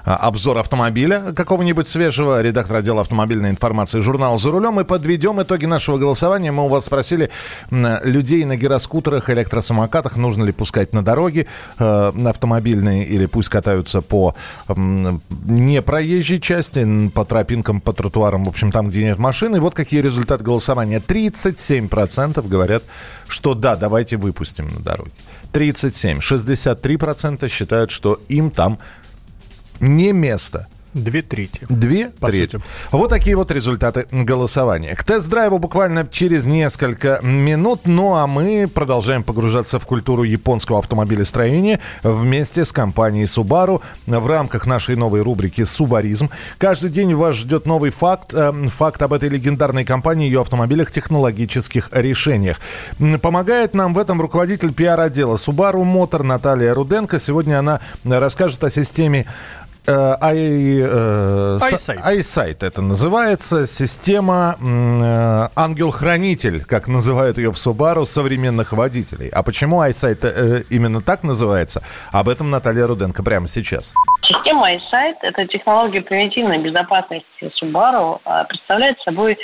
а, 0.04 0.16
обзор 0.16 0.58
автомобиля 0.58 1.32
какого-нибудь 1.36 1.86
свежего. 1.86 2.42
Редактор 2.42 2.78
отдела 2.78 3.02
автомобильной 3.02 3.50
информации 3.50 4.00
журнала 4.00 4.38
«За 4.38 4.50
рулем». 4.50 4.80
И 4.80 4.84
подведем 4.84 5.40
итоги 5.40 5.66
нашего 5.66 5.98
голосования. 5.98 6.50
Мы 6.50 6.64
у 6.64 6.68
вас 6.68 6.86
спросили 6.86 7.30
м, 7.70 7.86
людей 8.02 8.44
на 8.44 8.56
гироскутерах, 8.56 9.30
электросамокатах. 9.30 10.16
Нужно 10.16 10.42
ли 10.42 10.50
пускать 10.50 10.92
на 10.92 11.04
дороги 11.04 11.46
э, 11.78 12.12
автомобильные 12.26 13.06
или 13.06 13.26
пусть 13.26 13.50
катаются 13.50 14.00
по 14.00 14.34
непроезжей 14.66 16.40
части, 16.40 17.08
по 17.14 17.24
тропинкам, 17.24 17.80
по 17.80 17.92
тротуарам, 17.92 18.46
в 18.46 18.48
общем, 18.48 18.72
там, 18.72 18.88
где 18.88 19.04
нет 19.04 19.18
машин. 19.18 19.54
И 19.54 19.60
вот 19.60 19.76
какие 19.76 20.00
результаты 20.00 20.42
голосования. 20.42 21.00
37% 21.52 22.46
говорят, 22.48 22.82
что 23.28 23.54
да, 23.54 23.76
давайте 23.76 24.16
выпустим 24.16 24.68
на 24.68 24.80
дороге. 24.80 25.12
37. 25.52 26.18
63% 26.18 27.48
считают, 27.48 27.90
что 27.90 28.20
им 28.28 28.50
там 28.50 28.78
не 29.80 30.12
место. 30.12 30.66
Две 30.94 31.22
трети. 31.22 31.60
Две 31.70 32.08
По 32.10 32.28
трети. 32.28 32.52
сути. 32.52 32.64
Вот 32.90 33.08
такие 33.08 33.34
вот 33.34 33.50
результаты 33.50 34.06
голосования. 34.10 34.94
К 34.94 35.02
тест-драйву 35.04 35.58
буквально 35.58 36.06
через 36.06 36.44
несколько 36.44 37.18
минут. 37.22 37.82
Ну 37.86 38.14
а 38.14 38.26
мы 38.26 38.68
продолжаем 38.72 39.22
погружаться 39.22 39.78
в 39.78 39.86
культуру 39.86 40.22
японского 40.22 40.78
автомобилестроения 40.80 41.80
вместе 42.02 42.64
с 42.64 42.72
компанией 42.72 43.24
Subaru 43.24 43.80
в 44.06 44.26
рамках 44.26 44.66
нашей 44.66 44.96
новой 44.96 45.22
рубрики 45.22 45.64
«Субаризм». 45.64 46.28
Каждый 46.58 46.90
день 46.90 47.14
вас 47.14 47.36
ждет 47.36 47.66
новый 47.66 47.90
факт. 47.90 48.34
э, 48.34 48.52
Факт 48.52 49.00
об 49.02 49.12
этой 49.14 49.28
легендарной 49.28 49.84
компании 49.84 50.26
ее 50.26 50.42
автомобилях, 50.42 50.90
технологических 50.90 51.88
решениях. 51.92 52.58
Помогает 53.22 53.74
нам 53.74 53.94
в 53.94 53.98
этом 53.98 54.20
руководитель 54.20 54.72
пиар-отдела 54.72 55.36
Subaru 55.36 55.82
Motor 55.82 56.22
Наталья 56.22 56.74
Руденко. 56.74 57.18
Сегодня 57.18 57.58
она 57.58 57.80
расскажет 58.04 58.62
о 58.64 58.70
системе 58.70 59.26
Э, 59.86 60.14
э, 60.20 61.58
iSight 61.58 62.64
это 62.64 62.82
называется. 62.82 63.66
Система 63.66 64.54
э, 64.60 65.48
ангел-хранитель, 65.56 66.64
как 66.64 66.86
называют 66.86 67.38
ее 67.38 67.50
в 67.50 67.56
Subaru, 67.56 68.04
современных 68.04 68.72
водителей. 68.72 69.28
А 69.30 69.42
почему 69.42 69.82
iSight 69.82 70.20
э, 70.22 70.62
именно 70.70 71.00
так 71.00 71.24
называется? 71.24 71.82
Об 72.12 72.28
этом 72.28 72.50
Наталья 72.50 72.86
Руденко 72.86 73.24
прямо 73.24 73.48
сейчас. 73.48 73.92
Система 74.22 74.72
iSight– 74.72 75.16
это 75.22 75.46
технология 75.48 76.00
превентивной 76.00 76.58
безопасности 76.62 77.50
Subaru, 77.60 78.20
а, 78.24 78.44
представляет 78.44 79.00
собой 79.00 79.36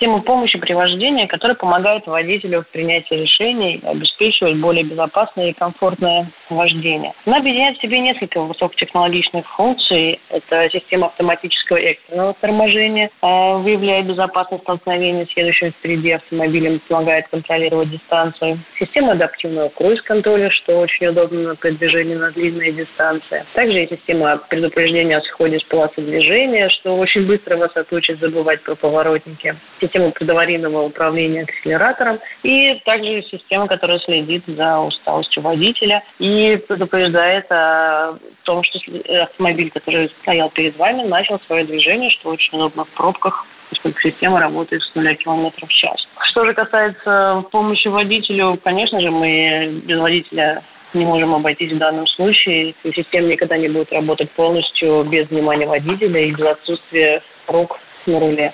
систему 0.00 0.22
помощи 0.22 0.58
при 0.58 0.72
вождении, 0.72 1.26
которая 1.26 1.56
помогает 1.56 2.06
водителю 2.06 2.62
в 2.62 2.68
принятии 2.72 3.14
решений, 3.14 3.80
обеспечивать 3.84 4.56
более 4.56 4.82
безопасное 4.82 5.50
и 5.50 5.52
комфортное 5.52 6.30
вождение. 6.48 7.12
Она 7.26 7.36
объединяет 7.36 7.76
в 7.76 7.82
себе 7.82 8.00
несколько 8.00 8.40
высокотехнологичных 8.40 9.46
функций. 9.56 10.18
Это 10.30 10.70
система 10.72 11.08
автоматического 11.08 11.76
экстренного 11.76 12.34
торможения, 12.40 13.10
а, 13.20 13.58
выявляя 13.58 14.02
безопасность 14.02 14.62
столкновения 14.62 15.26
с 15.26 15.36
едущим 15.36 15.72
впереди 15.72 16.12
автомобилем, 16.12 16.80
помогает 16.88 17.28
контролировать 17.28 17.90
дистанцию. 17.90 18.60
Система 18.78 19.12
адаптивного 19.12 19.68
круиз-контроля, 19.68 20.50
что 20.50 20.78
очень 20.78 21.08
удобно 21.08 21.56
при 21.56 21.72
движении 21.72 22.14
на 22.14 22.30
длинные 22.30 22.72
дистанции. 22.72 23.44
Также 23.54 23.80
есть 23.80 23.92
система 23.92 24.38
предупреждения 24.48 25.18
о 25.18 25.22
сходе 25.22 25.58
с 25.58 25.64
полосы 25.64 26.00
движения, 26.00 26.70
что 26.70 26.96
очень 26.96 27.26
быстро 27.26 27.58
вас 27.58 27.76
отучит 27.76 28.18
забывать 28.18 28.62
про 28.62 28.74
поворотники. 28.74 29.56
Система 29.90 30.12
предаварийного 30.12 30.82
управления 30.82 31.42
акселератором 31.42 32.20
и 32.44 32.80
также 32.84 33.22
система, 33.22 33.66
которая 33.66 33.98
следит 33.98 34.44
за 34.46 34.78
усталостью 34.78 35.42
водителя 35.42 36.04
и 36.20 36.56
предупреждает 36.68 37.50
о 37.50 38.16
том, 38.44 38.62
что 38.62 38.78
автомобиль, 39.22 39.72
который 39.72 40.12
стоял 40.22 40.48
перед 40.50 40.76
вами, 40.76 41.02
начал 41.02 41.40
свое 41.46 41.64
движение, 41.64 42.10
что 42.10 42.30
очень 42.30 42.56
удобно 42.56 42.84
в 42.84 42.90
пробках 42.90 43.44
поскольку 43.70 44.00
система 44.00 44.40
работает 44.40 44.82
с 44.82 44.94
нуля 44.94 45.14
километров 45.14 45.68
в 45.68 45.72
час. 45.72 45.96
Что 46.30 46.44
же 46.44 46.54
касается 46.54 47.44
помощи 47.50 47.88
водителю, 47.88 48.58
конечно 48.62 49.00
же, 49.00 49.10
мы 49.10 49.82
без 49.84 49.98
водителя 49.98 50.62
не 50.92 51.04
можем 51.04 51.34
обойтись 51.34 51.72
в 51.72 51.78
данном 51.78 52.06
случае. 52.08 52.74
И 52.82 52.92
система 52.92 53.28
никогда 53.28 53.56
не 53.56 53.68
будет 53.68 53.92
работать 53.92 54.30
полностью 54.32 55.04
без 55.04 55.28
внимания 55.30 55.66
водителя 55.66 56.20
и 56.20 56.32
без 56.32 56.46
отсутствия 56.46 57.22
рук 57.46 57.78
на 58.06 58.20
руле. 58.20 58.52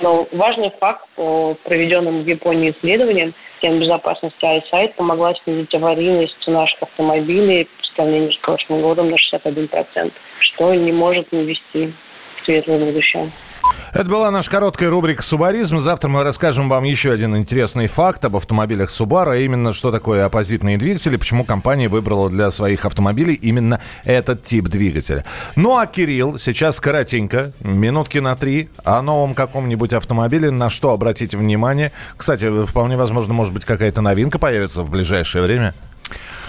Но 0.00 0.26
важный 0.32 0.70
факт 0.80 1.06
по 1.16 1.56
проведенным 1.64 2.22
в 2.22 2.26
Японии 2.26 2.70
исследованиям, 2.70 3.34
система 3.54 3.80
безопасности 3.80 4.44
iSight 4.44 4.94
помогла 4.94 5.34
снизить 5.44 5.74
аварийность 5.74 6.46
наших 6.46 6.82
автомобилей 6.82 7.64
по 7.64 7.86
сравнению 7.96 8.32
с 8.32 8.38
прошлым 8.38 8.82
годом 8.82 9.10
на 9.10 9.16
61%, 9.16 10.12
что 10.40 10.74
не 10.74 10.92
может 10.92 11.30
не 11.32 11.44
вести 11.44 11.92
светлое 12.44 12.78
будущее. 12.84 13.32
Это 13.92 14.06
была 14.06 14.30
наша 14.30 14.50
короткая 14.50 14.88
рубрика 14.88 15.22
«Субаризм». 15.22 15.78
Завтра 15.80 16.08
мы 16.08 16.24
расскажем 16.24 16.70
вам 16.70 16.84
еще 16.84 17.12
один 17.12 17.36
интересный 17.36 17.88
факт 17.88 18.24
об 18.24 18.36
автомобилях 18.36 18.88
Subaru, 18.88 19.38
именно, 19.44 19.74
что 19.74 19.90
такое 19.90 20.24
оппозитные 20.24 20.78
двигатели, 20.78 21.16
почему 21.16 21.44
компания 21.44 21.88
выбрала 21.88 22.30
для 22.30 22.50
своих 22.50 22.86
автомобилей 22.86 23.34
именно 23.34 23.80
этот 24.04 24.44
тип 24.44 24.68
двигателя. 24.68 25.24
Ну 25.56 25.76
а 25.76 25.86
Кирилл 25.86 26.38
сейчас 26.38 26.80
коротенько, 26.80 27.52
минутки 27.60 28.16
на 28.16 28.34
три, 28.34 28.70
о 28.82 29.02
новом 29.02 29.34
каком-нибудь 29.34 29.92
автомобиле, 29.92 30.50
на 30.50 30.70
что 30.70 30.92
обратите 30.92 31.36
внимание. 31.36 31.92
Кстати, 32.16 32.64
вполне 32.64 32.96
возможно, 32.96 33.34
может 33.34 33.52
быть, 33.52 33.66
какая-то 33.66 34.00
новинка 34.00 34.38
появится 34.38 34.82
в 34.82 34.90
ближайшее 34.90 35.44
время. 35.44 35.74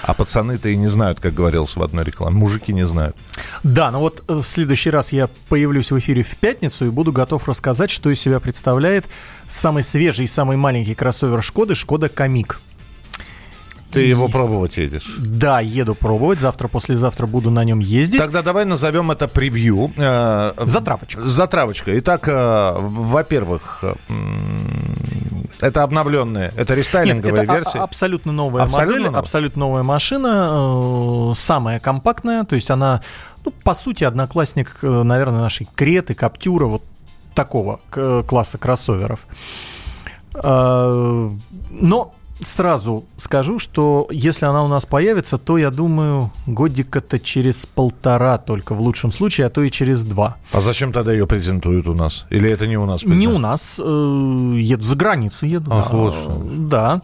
А 0.03 0.13
пацаны-то 0.13 0.67
и 0.67 0.75
не 0.75 0.87
знают, 0.87 1.19
как 1.21 1.33
говорилось 1.33 1.75
в 1.75 1.81
одной 1.81 2.03
рекламе. 2.03 2.35
Мужики 2.35 2.73
не 2.73 2.85
знают. 2.85 3.15
Да, 3.63 3.89
ну 3.89 3.99
вот 3.99 4.23
э, 4.27 4.33
в 4.35 4.43
следующий 4.43 4.89
раз 4.89 5.13
я 5.13 5.29
появлюсь 5.47 5.91
в 5.91 5.97
эфире 5.99 6.23
в 6.23 6.35
пятницу 6.35 6.85
и 6.85 6.89
буду 6.89 7.13
готов 7.13 7.47
рассказать, 7.47 7.89
что 7.89 8.09
из 8.09 8.19
себя 8.19 8.41
представляет 8.41 9.05
самый 9.47 9.83
свежий 9.83 10.25
и 10.25 10.27
самый 10.27 10.57
маленький 10.57 10.93
кроссовер 10.93 11.41
Шкоды, 11.41 11.73
Шкода 11.73 12.09
Камик. 12.09 12.59
Ты 13.93 14.01
его 14.01 14.27
пробовать 14.27 14.77
едешь? 14.77 15.15
Да, 15.19 15.61
еду 15.61 15.93
пробовать. 15.93 16.39
Завтра, 16.39 16.67
послезавтра 16.67 17.27
буду 17.27 17.51
на 17.51 17.63
нем 17.63 17.79
ездить. 17.79 18.19
Тогда 18.19 18.41
давай 18.41 18.65
назовем 18.65 19.11
это 19.11 19.27
превью. 19.27 19.91
Э, 19.95 20.53
Затравочка. 20.65 21.21
Затравочка. 21.21 21.97
Итак, 21.99 22.27
э, 22.27 22.73
во-первых, 22.77 23.83
это 25.63 25.84
обновленная, 25.84 26.52
это 26.58 26.76
рестайлинговая 26.76 27.41
Нет, 27.41 27.43
это 27.49 27.54
версия? 27.54 27.80
А- 27.80 27.84
абсолютно 27.84 28.32
новая 28.32 28.63
абсолютно 28.63 28.91
модель, 28.93 29.06
новая? 29.08 29.19
абсолютно 29.19 29.60
новая 29.60 29.84
машина, 29.84 30.49
э, 31.32 31.34
самая 31.36 31.80
компактная, 31.80 32.43
то 32.43 32.56
есть 32.56 32.69
она, 32.69 33.02
ну, 33.45 33.52
по 33.63 33.73
сути, 33.76 34.04
одноклассник, 34.04 34.78
э, 34.82 35.04
наверное, 35.04 35.39
нашей 35.41 35.67
Креты, 35.76 36.13
Каптюра, 36.13 36.65
вот 36.65 36.84
такого 37.34 37.80
к- 37.89 38.23
класса 38.23 38.58
кроссоверов. 38.58 39.26
Э, 40.36 41.30
но 41.71 42.13
сразу 42.47 43.06
скажу, 43.17 43.60
что 43.60 44.08
если 44.12 44.45
она 44.45 44.63
у 44.63 44.67
нас 44.67 44.86
появится, 44.86 45.38
то, 45.38 45.58
я 45.58 45.71
думаю, 45.71 46.32
годика-то 46.45 47.19
через 47.19 47.65
полтора 47.65 48.38
только 48.38 48.75
в 48.75 48.82
лучшем 48.82 49.12
случае, 49.12 49.47
а 49.47 49.49
то 49.49 49.62
и 49.62 49.71
через 49.71 50.03
два. 50.03 50.38
А 50.51 50.62
зачем 50.62 50.91
тогда 50.91 51.12
ее 51.12 51.27
презентуют 51.27 51.88
у 51.88 51.93
нас? 51.93 52.25
Или 52.29 52.49
это 52.49 52.67
не 52.67 52.77
у 52.77 52.86
нас? 52.86 53.03
Не 53.06 53.27
у 53.27 53.38
нас. 53.38 53.75
Э, 53.79 54.53
еду 54.56 54.84
за 54.84 54.95
границу, 54.95 55.45
еду. 55.45 55.71
Ах, 55.73 55.91
вот 55.91 56.13
что. 56.13 56.43
Да. 56.58 57.01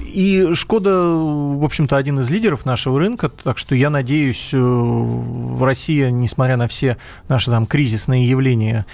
И 0.00 0.50
Шкода, 0.54 0.90
в 0.90 1.64
общем-то, 1.64 1.96
один 1.96 2.20
из 2.20 2.30
лидеров 2.30 2.64
нашего 2.64 2.98
рынка, 2.98 3.28
так 3.28 3.58
что 3.58 3.74
я 3.74 3.90
надеюсь, 3.90 4.50
э, 4.52 5.56
Россия, 5.60 6.10
несмотря 6.10 6.56
на 6.56 6.68
все 6.68 6.96
наши 7.28 7.50
там 7.50 7.66
кризисные 7.66 8.28
явления, 8.28 8.86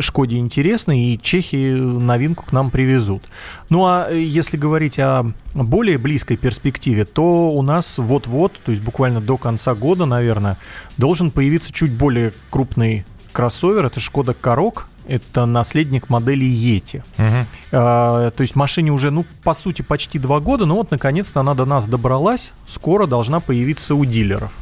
Шкоде 0.00 0.38
интересно, 0.38 0.92
и 0.98 1.18
чехи 1.20 1.74
новинку 1.76 2.46
к 2.46 2.52
нам 2.52 2.70
привезут. 2.70 3.22
Ну 3.68 3.84
а 3.86 4.10
если 4.10 4.56
говорить 4.56 4.98
о 4.98 5.32
более 5.54 5.98
близкой 5.98 6.36
перспективе, 6.36 7.04
то 7.04 7.50
у 7.50 7.62
нас 7.62 7.98
вот-вот, 7.98 8.60
то 8.64 8.70
есть 8.70 8.82
буквально 8.82 9.20
до 9.20 9.36
конца 9.36 9.74
года, 9.74 10.04
наверное, 10.06 10.58
должен 10.96 11.30
появиться 11.30 11.72
чуть 11.72 11.92
более 11.92 12.32
крупный 12.50 13.04
кроссовер. 13.32 13.86
Это 13.86 14.00
Шкода 14.00 14.34
Корок, 14.34 14.88
это 15.06 15.46
наследник 15.46 16.08
модели 16.08 16.44
Yeti. 16.44 17.02
Угу. 17.18 17.46
А, 17.72 18.30
то 18.30 18.40
есть 18.42 18.54
машине 18.56 18.92
уже, 18.92 19.10
ну, 19.10 19.24
по 19.42 19.54
сути, 19.54 19.82
почти 19.82 20.18
два 20.18 20.40
года, 20.40 20.66
но 20.66 20.76
вот, 20.76 20.90
наконец-то, 20.90 21.40
она 21.40 21.54
до 21.54 21.64
нас 21.64 21.86
добралась, 21.86 22.52
скоро 22.66 23.06
должна 23.06 23.40
появиться 23.40 23.94
у 23.94 24.04
дилеров. 24.04 24.52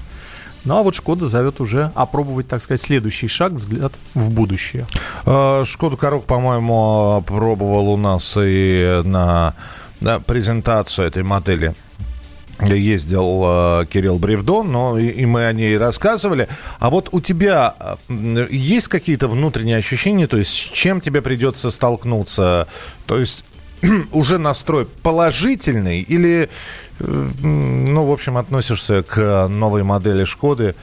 Ну 0.65 0.77
а 0.77 0.83
вот 0.83 0.95
Шкода 0.95 1.27
зовет 1.27 1.61
уже 1.61 1.91
опробовать, 1.95 2.49
так 2.49 2.63
сказать, 2.63 2.83
следующий 2.83 3.29
шаг, 3.29 3.53
взгляд 3.53 3.93
в 4.15 4.31
будущее. 4.31 4.87
А, 5.25 5.65
Шкоду 5.65 5.97
Корок, 5.97 6.25
по-моему, 6.25 7.23
пробовал 7.27 7.89
у 7.91 7.97
нас 7.97 8.37
и 8.41 9.01
на, 9.05 9.55
на 10.01 10.21
презентацию 10.21 11.07
этой 11.07 11.23
модели 11.23 11.75
ездил 12.63 13.43
э, 13.45 13.87
Кирилл 13.91 14.19
Бревдон, 14.19 14.71
но 14.71 14.99
и, 14.99 15.09
и 15.09 15.27
мы 15.27 15.47
о 15.47 15.53
ней 15.53 15.77
рассказывали. 15.79 16.49
А 16.79 16.91
вот 16.91 17.09
у 17.13 17.21
тебя 17.21 17.75
э, 18.09 18.47
есть 18.51 18.89
какие-то 18.89 19.29
внутренние 19.29 19.79
ощущения, 19.79 20.27
то 20.27 20.37
есть 20.37 20.51
с 20.51 20.55
чем 20.55 21.01
тебе 21.01 21.23
придется 21.23 21.71
столкнуться? 21.71 22.69
То 23.07 23.19
есть 23.19 23.45
уже 24.13 24.39
настрой 24.39 24.87
положительный 24.87 26.01
или, 26.01 26.49
э, 26.99 27.29
ну, 27.43 28.05
в 28.05 28.13
общем, 28.13 28.37
относишься 28.37 29.03
к 29.03 29.49
новой 29.49 29.83
модели 29.83 30.25
Шкоды, 30.25 30.75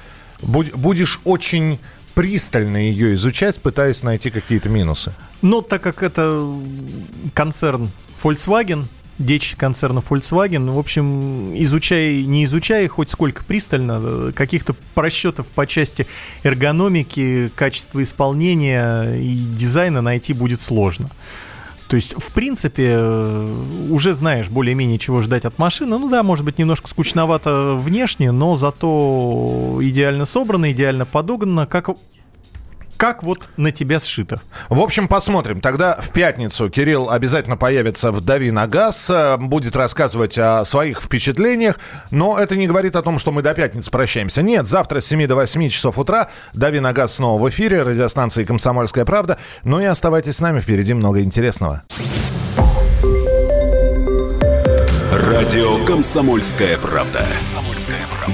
будешь 0.42 1.20
очень 1.24 1.80
пристально 2.14 2.78
ее 2.78 3.14
изучать, 3.14 3.62
пытаясь 3.62 4.04
найти 4.04 4.30
какие-то 4.30 4.70
минусы? 4.70 5.14
Ну, 5.42 5.62
так 5.62 5.82
как 5.84 6.02
это 6.02 6.44
концерн 7.36 7.92
Volkswagen, 8.24 8.86
дичь 9.20 9.56
концерна 9.56 10.00
Volkswagen. 10.00 10.72
В 10.72 10.80
общем, 10.80 11.56
изучай, 11.56 12.24
не 12.24 12.46
изучай, 12.46 12.88
хоть 12.88 13.12
сколько 13.12 13.44
пристально, 13.44 14.32
каких-то 14.34 14.76
просчетов 14.94 15.48
по 15.48 15.66
части 15.68 16.08
эргономики, 16.44 17.52
качества 17.56 18.02
исполнения 18.04 19.14
и 19.16 19.36
дизайна 19.36 20.02
найти 20.02 20.34
будет 20.34 20.62
сложно. 20.62 21.10
То 21.88 21.96
есть, 21.96 22.14
в 22.18 22.34
принципе, 22.34 22.98
уже 23.90 24.14
знаешь 24.14 24.50
более-менее, 24.50 25.00
чего 25.00 25.22
ждать 25.22 25.46
от 25.46 25.58
машины. 25.58 25.98
Ну 25.98 26.10
да, 26.10 26.22
может 26.22 26.44
быть, 26.44 26.58
немножко 26.58 26.90
скучновато 26.90 27.76
внешне, 27.76 28.32
но 28.32 28.56
зато 28.56 29.78
идеально 29.82 30.26
собрано, 30.26 30.72
идеально 30.72 31.06
подогнано, 31.06 31.66
как 31.66 31.90
как 32.98 33.24
вот 33.24 33.48
на 33.56 33.72
тебя 33.72 34.00
сшито. 34.00 34.42
В 34.70 34.80
общем, 34.80 35.08
посмотрим. 35.08 35.62
Тогда 35.62 35.96
в 35.96 36.12
пятницу 36.12 36.70
Кирилл 36.70 37.10
обязательно 37.10 37.56
появится 37.56 38.12
в 38.12 38.22
«Дави 38.22 38.52
на 38.52 38.68
газ», 38.68 39.12
будет 39.38 39.76
рассказывать 39.76 40.38
о 40.38 40.66
своих 40.66 41.02
впечатлениях, 41.02 41.80
но 42.12 42.38
это 42.38 42.56
не 42.56 42.68
говорит 42.68 42.96
о 42.96 43.04
том, 43.04 43.20
что 43.20 43.32
мы 43.32 43.42
до 43.42 43.54
пятницы 43.54 43.92
прощаемся. 43.92 44.42
Нет, 44.42 44.68
завтра 44.68 45.00
с 45.00 45.06
7 45.06 45.28
до 45.28 45.36
8 45.36 45.70
часов 45.70 45.98
утра 45.98 46.30
«Дави 46.54 46.80
на 46.80 46.92
газ» 46.92 47.16
снова 47.16 47.42
в 47.42 47.50
эфире, 47.50 47.84
радиостанции 47.84 48.44
«Комсомольская 48.44 49.06
правда». 49.06 49.38
Ну 49.64 49.80
и 49.80 49.86
оставайтесь 49.86 50.38
с 50.38 50.42
нами, 50.42 50.60
впереди 50.60 50.94
много 50.94 51.22
интересного. 51.22 51.84
Радио 55.12 55.86
«Комсомольская 55.86 56.78
правда». 56.78 57.26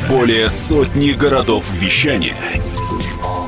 Более 0.10 0.50
сотни 0.50 1.12
городов 1.12 1.66
вещания– 1.72 2.36